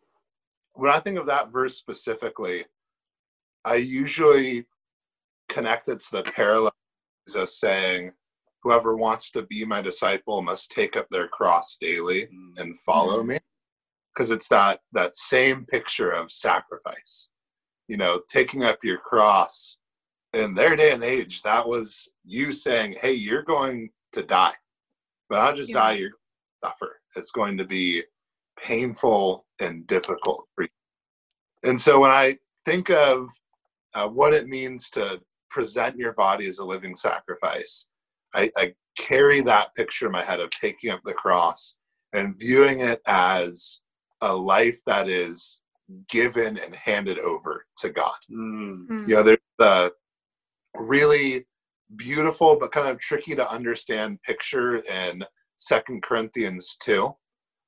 when 0.73 0.91
I 0.91 0.99
think 0.99 1.17
of 1.17 1.27
that 1.27 1.51
verse 1.51 1.77
specifically, 1.77 2.65
I 3.65 3.75
usually 3.75 4.65
connect 5.49 5.87
it 5.87 5.99
to 5.99 6.17
the 6.17 6.31
parallel 6.31 6.73
Jesus 7.27 7.59
saying, 7.59 8.11
Whoever 8.63 8.95
wants 8.95 9.31
to 9.31 9.41
be 9.43 9.65
my 9.65 9.81
disciple 9.81 10.43
must 10.43 10.71
take 10.71 10.95
up 10.95 11.07
their 11.09 11.27
cross 11.27 11.77
daily 11.81 12.27
mm. 12.27 12.61
and 12.61 12.77
follow 12.77 13.23
mm. 13.23 13.27
me. 13.27 13.39
Because 14.13 14.29
it's 14.29 14.47
that 14.49 14.81
that 14.91 15.15
same 15.15 15.65
picture 15.65 16.11
of 16.11 16.31
sacrifice. 16.31 17.31
You 17.87 17.97
know, 17.97 18.21
taking 18.29 18.63
up 18.63 18.83
your 18.83 18.99
cross 18.99 19.81
in 20.33 20.53
their 20.53 20.75
day 20.75 20.91
and 20.91 21.03
age, 21.03 21.41
that 21.41 21.67
was 21.67 22.09
you 22.23 22.51
saying, 22.51 22.95
Hey, 23.01 23.13
you're 23.13 23.43
going 23.43 23.89
to 24.13 24.21
die. 24.21 24.53
But 25.29 25.43
not 25.43 25.55
just 25.55 25.71
Yeah. 25.71 25.79
die, 25.79 25.91
you're 25.93 26.09
going 26.09 26.19
to 26.63 26.69
suffer. 26.69 26.99
It's 27.15 27.31
going 27.31 27.57
to 27.57 27.65
be 27.65 28.03
painful 28.63 29.45
and 29.59 29.87
difficult 29.87 30.47
for 30.55 30.63
you. 30.63 30.69
And 31.63 31.79
so 31.79 31.99
when 31.99 32.11
I 32.11 32.37
think 32.65 32.89
of 32.89 33.29
uh, 33.93 34.07
what 34.07 34.33
it 34.33 34.47
means 34.47 34.89
to 34.91 35.21
present 35.49 35.97
your 35.97 36.13
body 36.13 36.47
as 36.47 36.59
a 36.59 36.65
living 36.65 36.95
sacrifice, 36.95 37.87
I, 38.33 38.49
I 38.57 38.73
carry 38.97 39.41
that 39.41 39.75
picture 39.75 40.05
in 40.05 40.11
my 40.11 40.23
head 40.23 40.39
of 40.39 40.49
taking 40.51 40.89
up 40.89 41.01
the 41.03 41.13
cross 41.13 41.77
and 42.13 42.37
viewing 42.39 42.81
it 42.81 43.01
as 43.05 43.81
a 44.21 44.35
life 44.35 44.79
that 44.85 45.09
is 45.09 45.61
given 46.09 46.57
and 46.57 46.75
handed 46.75 47.19
over 47.19 47.65
to 47.77 47.89
God. 47.89 48.13
Mm. 48.31 49.07
You 49.07 49.15
know, 49.15 49.23
there's 49.23 49.37
the 49.59 49.93
really 50.75 51.45
beautiful 51.95 52.57
but 52.57 52.71
kind 52.71 52.87
of 52.87 52.99
tricky 52.99 53.35
to 53.35 53.51
understand 53.51 54.21
picture 54.23 54.77
in 54.77 55.23
Second 55.57 56.01
Corinthians 56.01 56.77
2, 56.81 57.13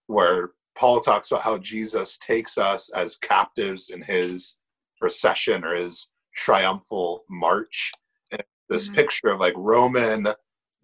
where 0.07 0.51
Paul 0.75 0.99
talks 1.01 1.31
about 1.31 1.43
how 1.43 1.57
Jesus 1.57 2.17
takes 2.17 2.57
us 2.57 2.89
as 2.91 3.17
captives 3.17 3.89
in 3.89 4.01
his 4.01 4.57
procession 4.99 5.63
or 5.63 5.75
his 5.75 6.09
triumphal 6.35 7.23
march. 7.29 7.91
And 8.31 8.43
this 8.69 8.89
Mhm. 8.89 8.95
picture 8.95 9.29
of 9.29 9.39
like 9.39 9.53
Roman 9.55 10.27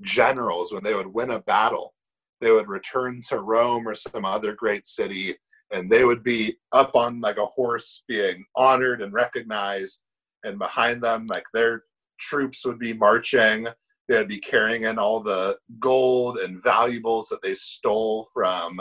generals, 0.02 0.74
when 0.74 0.84
they 0.84 0.96
would 0.96 1.08
win 1.08 1.32
a 1.32 1.42
battle, 1.42 1.94
they 2.42 2.52
would 2.52 2.68
return 2.68 3.22
to 3.30 3.40
Rome 3.40 3.88
or 3.88 3.96
some 3.96 4.26
other 4.26 4.54
great 4.54 4.88
city, 4.88 5.36
and 5.72 5.90
they 5.90 6.06
would 6.06 6.24
be 6.24 6.58
up 6.72 6.96
on 6.96 7.20
like 7.22 7.38
a 7.38 7.46
horse 7.46 8.04
being 8.08 8.46
honored 8.56 9.02
and 9.02 9.14
recognized. 9.14 10.02
And 10.46 10.58
behind 10.58 11.04
them, 11.04 11.28
like 11.28 11.44
their 11.54 11.84
troops 12.18 12.66
would 12.66 12.80
be 12.80 12.94
marching. 12.94 13.68
They'd 14.08 14.28
be 14.28 14.40
carrying 14.40 14.84
in 14.84 14.98
all 14.98 15.20
the 15.20 15.60
gold 15.80 16.38
and 16.40 16.64
valuables 16.64 17.28
that 17.28 17.42
they 17.42 17.56
stole 17.56 18.30
from 18.34 18.80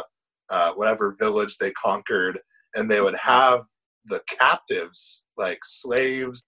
uh, 0.50 0.72
whatever 0.74 1.16
village 1.18 1.58
they 1.58 1.72
conquered. 1.72 2.38
And 2.74 2.88
they 2.88 3.00
would 3.00 3.16
have 3.16 3.64
the 4.06 4.22
captives, 4.28 5.24
like 5.36 5.58
slaves, 5.64 6.44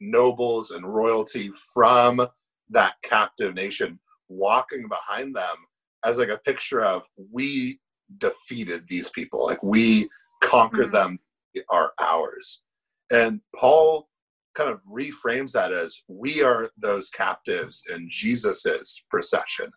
nobles, 0.00 0.70
and 0.70 0.86
royalty 0.92 1.50
from 1.74 2.26
that 2.70 2.94
captive 3.02 3.54
nation, 3.54 3.98
walking 4.28 4.88
behind 4.88 5.34
them 5.34 5.56
as 6.04 6.18
like 6.18 6.28
a 6.28 6.38
picture 6.38 6.80
of 6.80 7.02
we 7.32 7.80
defeated 8.18 8.84
these 8.88 9.10
people, 9.10 9.46
like 9.46 9.62
we 9.62 10.08
conquered 10.42 10.88
Mhm. 10.88 10.92
them, 10.92 11.18
they 11.54 11.62
are 11.70 11.92
ours. 11.98 12.62
And 13.10 13.40
Paul 13.56 14.08
kind 14.54 14.70
of 14.70 14.82
reframes 14.84 15.52
that 15.52 15.72
as 15.72 16.02
we 16.08 16.42
are 16.42 16.70
those 16.76 17.08
captives 17.10 17.84
in 17.90 18.08
Jesus's 18.10 19.02
procession. 19.10 19.72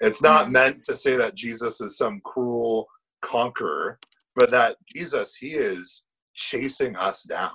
It's 0.00 0.22
not 0.22 0.46
Mhm. 0.48 0.52
meant 0.52 0.84
to 0.84 0.96
say 0.96 1.16
that 1.16 1.34
Jesus 1.34 1.80
is 1.80 1.96
some 1.96 2.20
cruel 2.22 2.88
conqueror, 3.20 3.98
but 4.34 4.50
that 4.50 4.76
Jesus, 4.86 5.36
he 5.36 5.54
is 5.54 6.04
chasing 6.34 6.96
us 6.96 7.22
down, 7.24 7.54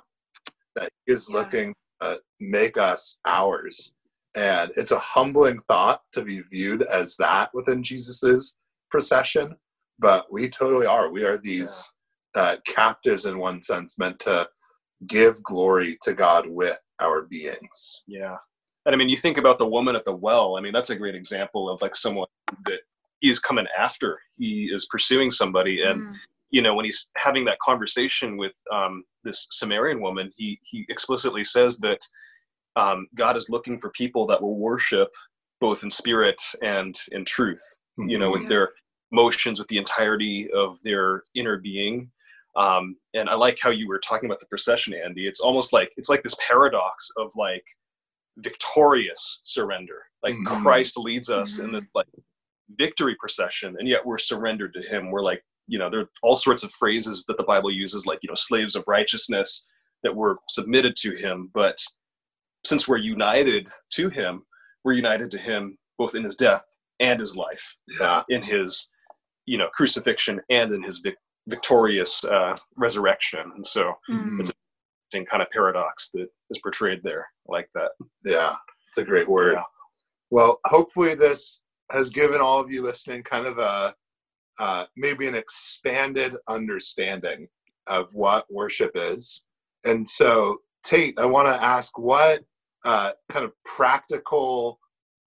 that 0.76 0.90
he 1.04 1.12
is 1.12 1.28
Yeah. 1.28 1.36
looking 1.36 1.74
to 2.00 2.20
make 2.40 2.76
us 2.76 3.18
ours. 3.26 3.92
And 4.34 4.70
it's 4.76 4.92
a 4.92 4.98
humbling 4.98 5.60
thought 5.68 6.02
to 6.12 6.22
be 6.22 6.40
viewed 6.40 6.82
as 6.82 7.16
that 7.16 7.50
within 7.54 7.82
Jesus's 7.82 8.56
procession, 8.90 9.56
but 9.98 10.32
we 10.32 10.48
totally 10.48 10.86
are. 10.86 11.10
We 11.10 11.24
are 11.24 11.38
these 11.38 11.90
uh, 12.34 12.56
captives 12.66 13.26
in 13.26 13.38
one 13.38 13.62
sense, 13.62 13.98
meant 13.98 14.20
to 14.20 14.48
give 15.06 15.42
glory 15.42 15.98
to 16.02 16.12
God 16.12 16.46
with 16.48 16.78
our 17.00 17.22
beings. 17.22 18.02
Yeah. 18.06 18.36
And 18.86 18.94
I 18.94 18.98
mean, 18.98 19.08
you 19.08 19.16
think 19.16 19.38
about 19.38 19.58
the 19.58 19.66
woman 19.66 19.96
at 19.96 20.04
the 20.04 20.14
well. 20.14 20.56
I 20.56 20.60
mean, 20.60 20.72
that's 20.72 20.90
a 20.90 20.96
great 20.96 21.14
example 21.14 21.68
of 21.68 21.80
like 21.82 21.96
someone 21.96 22.28
that 22.66 22.80
he's 23.20 23.38
coming 23.38 23.66
after. 23.76 24.18
He 24.38 24.70
is 24.72 24.86
pursuing 24.86 25.30
somebody, 25.30 25.82
and 25.82 26.02
Mm. 26.02 26.14
You 26.50 26.62
know, 26.62 26.74
when 26.74 26.84
he's 26.84 27.10
having 27.16 27.44
that 27.46 27.58
conversation 27.60 28.36
with 28.36 28.52
um, 28.72 29.04
this 29.24 29.46
Samaritan 29.50 30.00
woman, 30.02 30.30
he 30.36 30.58
he 30.62 30.84
explicitly 30.88 31.44
says 31.44 31.78
that 31.78 32.00
um, 32.76 33.06
God 33.14 33.36
is 33.36 33.50
looking 33.50 33.80
for 33.80 33.90
people 33.90 34.26
that 34.28 34.40
will 34.40 34.56
worship 34.56 35.08
both 35.60 35.82
in 35.82 35.90
spirit 35.90 36.40
and 36.62 36.98
in 37.12 37.24
truth. 37.24 37.62
You 37.98 38.16
know, 38.18 38.30
with 38.30 38.42
Yeah. 38.42 38.48
their 38.48 38.70
motions, 39.10 39.58
with 39.58 39.66
the 39.68 39.78
entirety 39.78 40.48
of 40.54 40.78
their 40.84 41.24
inner 41.34 41.56
being. 41.58 42.10
Um, 42.56 42.96
and 43.14 43.28
I 43.28 43.34
like 43.34 43.58
how 43.60 43.70
you 43.70 43.88
were 43.88 43.98
talking 43.98 44.28
about 44.28 44.38
the 44.40 44.46
procession, 44.46 44.94
Andy. 44.94 45.26
It's 45.26 45.40
almost 45.40 45.72
like 45.72 45.90
it's 45.96 46.08
like 46.08 46.22
this 46.22 46.36
paradox 46.46 47.10
of 47.16 47.32
like 47.36 47.64
victorious 48.38 49.40
surrender. 49.44 50.04
Like 50.22 50.34
Mhm. 50.34 50.62
Christ 50.62 50.96
leads 50.96 51.30
us 51.30 51.58
in 51.58 51.70
Mhm. 51.70 51.80
the 51.80 51.88
like 51.94 52.06
victory 52.70 53.16
procession, 53.16 53.76
and 53.78 53.88
yet 53.88 54.04
we're 54.04 54.18
surrendered 54.18 54.74
to 54.74 54.82
Him. 54.82 55.10
We're 55.10 55.22
like, 55.22 55.44
you 55.68 55.78
know, 55.78 55.88
there 55.90 56.00
are 56.00 56.10
all 56.22 56.36
sorts 56.36 56.64
of 56.64 56.72
phrases 56.72 57.24
that 57.26 57.36
the 57.38 57.44
Bible 57.44 57.70
uses, 57.70 58.06
like 58.06 58.18
you 58.22 58.28
know, 58.28 58.34
slaves 58.34 58.74
of 58.74 58.84
righteousness, 58.88 59.66
that 60.02 60.14
we're 60.16 60.36
submitted 60.48 60.96
to 60.96 61.14
Him. 61.16 61.50
But 61.54 61.76
since 62.66 62.88
we're 62.88 62.96
united 62.98 63.68
to 63.92 64.08
Him, 64.08 64.42
we're 64.84 64.92
united 64.94 65.30
to 65.32 65.38
Him 65.38 65.78
both 65.98 66.14
in 66.14 66.24
His 66.24 66.36
death 66.36 66.64
and 67.00 67.20
His 67.20 67.36
life 67.36 67.76
Yeah. 68.00 68.22
in 68.28 68.42
his 68.42 68.88
you 69.46 69.56
know 69.56 69.68
crucifixion 69.72 70.40
and 70.50 70.74
in 70.74 70.82
his 70.82 70.98
vic- 70.98 71.16
victorious 71.48 72.22
uh, 72.24 72.54
resurrection 72.76 73.40
and 73.54 73.64
so 73.64 73.94
Mm. 74.10 74.40
Mhm. 74.40 74.50
in 75.12 75.24
kind 75.24 75.42
of 75.42 75.48
paradox 75.50 76.10
that 76.10 76.28
is 76.50 76.58
portrayed 76.60 77.00
there 77.02 77.26
like 77.46 77.68
that 77.74 77.92
Yeah. 78.24 78.56
It's 78.88 78.98
a 78.98 79.04
great 79.04 79.28
word. 79.28 79.54
Yeah. 79.54 79.62
Well, 80.30 80.60
hopefully 80.66 81.14
this 81.14 81.62
has 81.90 82.10
given 82.10 82.40
all 82.40 82.58
of 82.60 82.70
you 82.70 82.82
listening 82.82 83.22
kind 83.22 83.46
of 83.46 83.58
a 83.58 83.94
uh, 84.58 84.84
maybe 84.96 85.26
an 85.26 85.34
expanded 85.34 86.36
understanding 86.48 87.48
of 87.86 88.12
what 88.12 88.46
worship 88.50 88.92
is. 88.94 89.44
And 89.84 90.08
so, 90.08 90.58
Tate, 90.84 91.18
I 91.18 91.26
want 91.26 91.46
to 91.46 91.62
ask 91.62 91.98
what 91.98 92.44
uh, 92.84 93.12
kind 93.28 93.44
of 93.44 93.52
practical 93.64 94.78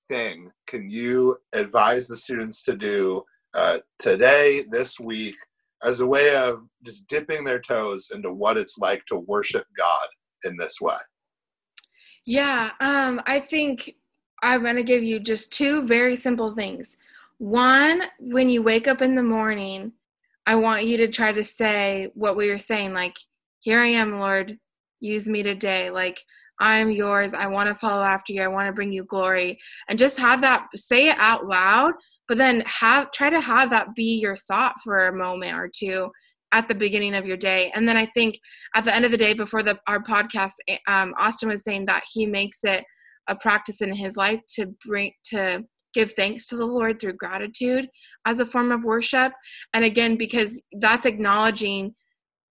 thing 0.10 0.52
can 0.68 0.90
you 0.90 1.38
advise 1.54 2.08
the 2.08 2.18
students 2.18 2.64
to 2.64 2.76
do 2.76 3.24
uh, 3.54 3.80
today, 4.00 4.64
this 4.70 5.00
week, 5.00 5.36
as 5.84 6.00
a 6.00 6.06
way 6.06 6.36
of 6.36 6.64
just 6.86 7.08
dipping 7.08 7.44
their 7.44 7.60
toes 7.60 8.10
into 8.14 8.32
what 8.32 8.58
it's 8.58 8.78
like 8.78 9.06
to 9.08 9.16
worship 9.16 9.66
God 9.78 10.08
in 10.44 10.58
this 10.58 10.80
way? 10.82 10.98
Yeah, 12.26 12.72
um, 12.80 13.22
I 13.26 13.40
think 13.40 13.96
I'm 14.44 14.64
going 14.64 14.76
to 14.76 14.84
give 14.84 15.04
you 15.04 15.20
just 15.20 15.52
two 15.52 15.88
very 15.88 16.16
simple 16.16 16.56
things. 16.56 16.98
One, 17.42 18.04
when 18.20 18.50
you 18.50 18.62
wake 18.62 18.88
up 18.88 19.02
in 19.02 19.16
the 19.16 19.24
morning, 19.24 19.94
I 20.46 20.54
want 20.54 20.86
you 20.86 20.96
to 20.98 21.08
try 21.08 21.32
to 21.32 21.44
say 21.44 22.12
what 22.14 22.38
we 22.38 22.50
were 22.50 22.60
saying, 22.60 22.94
like, 22.94 23.16
Here 23.62 23.80
I 23.80 23.88
am, 23.88 24.20
Lord, 24.20 24.60
use 25.00 25.28
me 25.28 25.42
today. 25.42 25.90
Like, 25.90 26.22
I'm 26.60 26.92
yours. 26.92 27.34
I 27.34 27.48
want 27.48 27.68
to 27.68 27.74
follow 27.74 28.04
after 28.04 28.32
you. 28.32 28.44
I 28.44 28.48
want 28.48 28.68
to 28.68 28.74
bring 28.74 28.94
you 28.94 29.06
glory. 29.06 29.60
And 29.90 29.98
just 29.98 30.20
have 30.20 30.42
that, 30.42 30.68
say 30.76 31.10
it 31.10 31.18
out 31.18 31.48
loud, 31.48 31.94
but 32.28 32.38
then 32.38 32.62
have, 32.68 33.12
try 33.12 33.32
to 33.32 33.42
have 33.42 33.72
that 33.72 33.96
be 33.96 34.20
your 34.20 34.38
thought 34.38 34.76
for 34.84 35.08
a 35.08 35.18
moment 35.18 35.58
or 35.58 35.68
two 35.68 36.12
at 36.52 36.68
the 36.68 36.76
beginning 36.76 37.16
of 37.16 37.26
your 37.26 37.38
day. 37.38 37.72
And 37.74 37.90
then 37.90 37.98
I 37.98 38.06
think 38.06 38.38
at 38.76 38.86
the 38.86 38.94
end 38.94 39.04
of 39.04 39.10
the 39.10 39.18
day 39.18 39.34
before 39.34 39.64
the 39.64 39.80
our 39.88 40.04
podcast 40.04 40.52
eh, 40.68 40.78
um, 40.88 41.16
austin 41.18 41.50
was 41.50 41.64
saying 41.64 41.86
that 41.86 42.04
he 42.14 42.28
makes 42.28 42.64
it 42.64 42.84
a 43.28 43.36
practice 43.36 43.82
in 43.82 43.92
his 43.92 44.16
life 44.16 44.42
to 44.58 44.68
bring 44.86 45.12
to 45.24 45.66
give 45.94 46.14
thanks 46.14 46.48
to 46.48 46.56
the 46.56 46.66
lord 46.66 47.00
through 47.00 47.14
gratitude 47.14 47.88
as 48.26 48.40
a 48.40 48.46
form 48.46 48.72
of 48.72 48.84
worship. 48.84 49.34
And 49.74 49.86
again 49.86 50.18
because 50.18 50.62
that's 50.80 51.06
acknowledging 51.06 51.94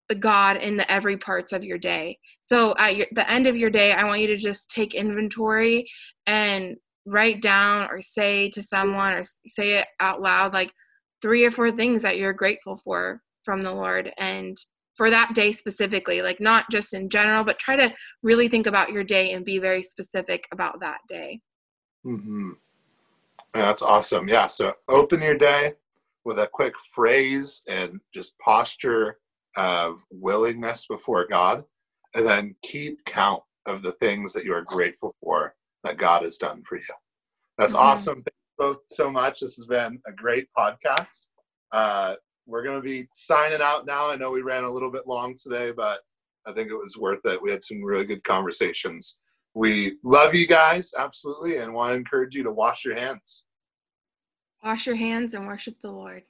the 0.09 0.15
god 0.15 0.57
in 0.57 0.77
the 0.77 0.91
every 0.91 1.17
parts 1.17 1.53
of 1.53 1.65
your 1.65 1.79
day. 1.79 2.19
So 2.43 2.75
at 2.79 2.97
your, 2.97 3.07
the 3.13 3.31
end 3.31 3.47
of 3.47 3.57
your 3.57 3.71
day 3.71 3.93
i 3.93 4.05
want 4.05 4.21
you 4.21 4.27
to 4.29 4.37
just 4.37 4.71
take 4.71 4.95
inventory 4.95 5.87
and 6.27 6.77
write 7.07 7.41
down 7.41 7.89
or 7.91 8.01
say 8.01 8.51
to 8.51 8.63
someone 8.63 9.13
or 9.15 9.23
say 9.47 9.79
it 9.79 9.87
out 10.01 10.21
loud 10.21 10.53
like 10.53 10.73
three 11.23 11.45
or 11.45 11.51
four 11.51 11.71
things 11.71 12.03
that 12.03 12.19
you're 12.19 12.33
grateful 12.33 12.81
for 12.85 13.21
from 13.45 13.63
the 13.63 13.73
lord 13.73 14.13
and 14.19 14.59
for 15.01 15.09
that 15.09 15.35
day 15.35 15.51
specifically. 15.51 16.21
Like 16.21 16.41
not 16.41 16.67
just 16.71 16.93
in 16.93 17.09
general 17.09 17.43
but 17.43 17.59
try 17.59 17.75
to 17.75 17.91
really 18.23 18.49
think 18.49 18.67
about 18.67 18.93
your 18.93 19.03
day 19.03 19.33
and 19.33 19.47
be 19.47 19.59
very 19.59 19.83
specific 19.83 20.47
about 20.53 20.81
that 20.81 20.99
day. 21.09 21.41
Mm-hmm. 22.05 22.51
That's 23.55 23.83
awesome. 23.83 24.29
Yeah. 24.29 24.47
So 24.47 24.75
open 24.89 25.21
your 25.23 25.37
day 25.37 25.75
with 26.25 26.39
a 26.39 26.47
quick 26.47 26.75
phrase 26.95 27.63
and 27.69 27.99
just 28.15 28.39
posture 28.39 29.19
of 29.57 30.05
willingness 30.11 30.87
before 30.87 31.27
God, 31.27 31.65
and 32.15 32.27
then 32.27 32.55
keep 32.63 33.05
count 33.05 33.43
of 33.67 33.83
the 33.83 33.93
things 33.93 34.33
that 34.33 34.45
you 34.45 34.55
are 34.55 34.63
grateful 34.63 35.15
for 35.21 35.55
that 35.85 35.97
God 35.97 36.23
has 36.23 36.37
done 36.37 36.63
for 36.69 36.77
you. 36.77 36.85
That's 37.59 37.75
Mhm. 37.75 37.79
awesome. 37.81 38.15
Thank 38.17 38.27
you 38.29 38.67
both 38.67 38.83
so 38.87 39.11
much. 39.11 39.41
This 39.41 39.57
has 39.57 39.67
been 39.67 40.01
a 40.07 40.13
great 40.13 40.49
podcast. 40.57 41.27
Uh, 41.73 42.17
we're 42.47 42.63
going 42.63 42.81
to 42.81 42.87
be 42.87 43.09
signing 43.13 43.61
out 43.63 43.87
now. 43.87 44.09
I 44.09 44.17
know 44.17 44.31
we 44.31 44.43
ran 44.43 44.65
a 44.65 44.71
little 44.71 44.91
bit 44.91 45.07
long 45.07 45.35
today, 45.37 45.73
but 45.73 46.01
I 46.47 46.53
think 46.53 46.71
it 46.71 46.77
was 46.77 46.97
worth 46.97 47.21
it. 47.25 47.41
We 47.43 47.51
had 47.51 47.63
some 47.63 47.83
really 47.83 48.05
good 48.05 48.25
conversations. 48.25 49.19
We 49.55 49.95
love 50.05 50.35
you 50.35 50.47
guys, 50.47 50.93
absolutely, 50.97 51.57
and 51.57 51.75
want 51.75 51.93
to 51.93 51.97
encourage 51.97 52.35
you 52.35 52.43
to 52.45 52.53
wash 52.53 52.85
your 52.85 52.95
hands. 52.95 53.47
Wash 54.63 54.87
your 54.87 54.97
hands 54.97 55.35
and 55.35 55.47
worship 55.47 55.75
the 55.81 55.91
Lord. 55.91 56.23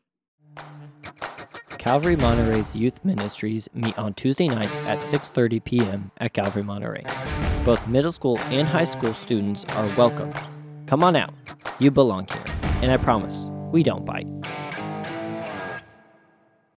Calvary 1.79 2.17
Monterey's 2.17 2.77
youth 2.77 3.03
ministries 3.05 3.69
meet 3.75 3.99
on 3.99 4.15
Tuesday 4.15 4.49
nights 4.49 4.77
at 4.79 5.01
6:30 5.01 5.65
p.m. 5.65 6.11
at 6.19 6.33
Calvary 6.33 6.63
Monterey. 6.63 7.05
Both 7.65 7.87
middle 7.89 8.13
school 8.13 8.39
and 8.51 8.69
high 8.69 8.85
school 8.85 9.15
students 9.15 9.65
are 9.65 9.87
welcome. 9.97 10.33
Come 10.87 11.03
on 11.03 11.17
out. 11.17 11.35
You 11.79 11.91
belong 11.91 12.27
here, 12.27 12.45
and 12.83 12.91
I 12.93 12.97
promise 12.97 13.49
we 13.73 13.83
don't 13.83 14.05
bite. 14.05 14.27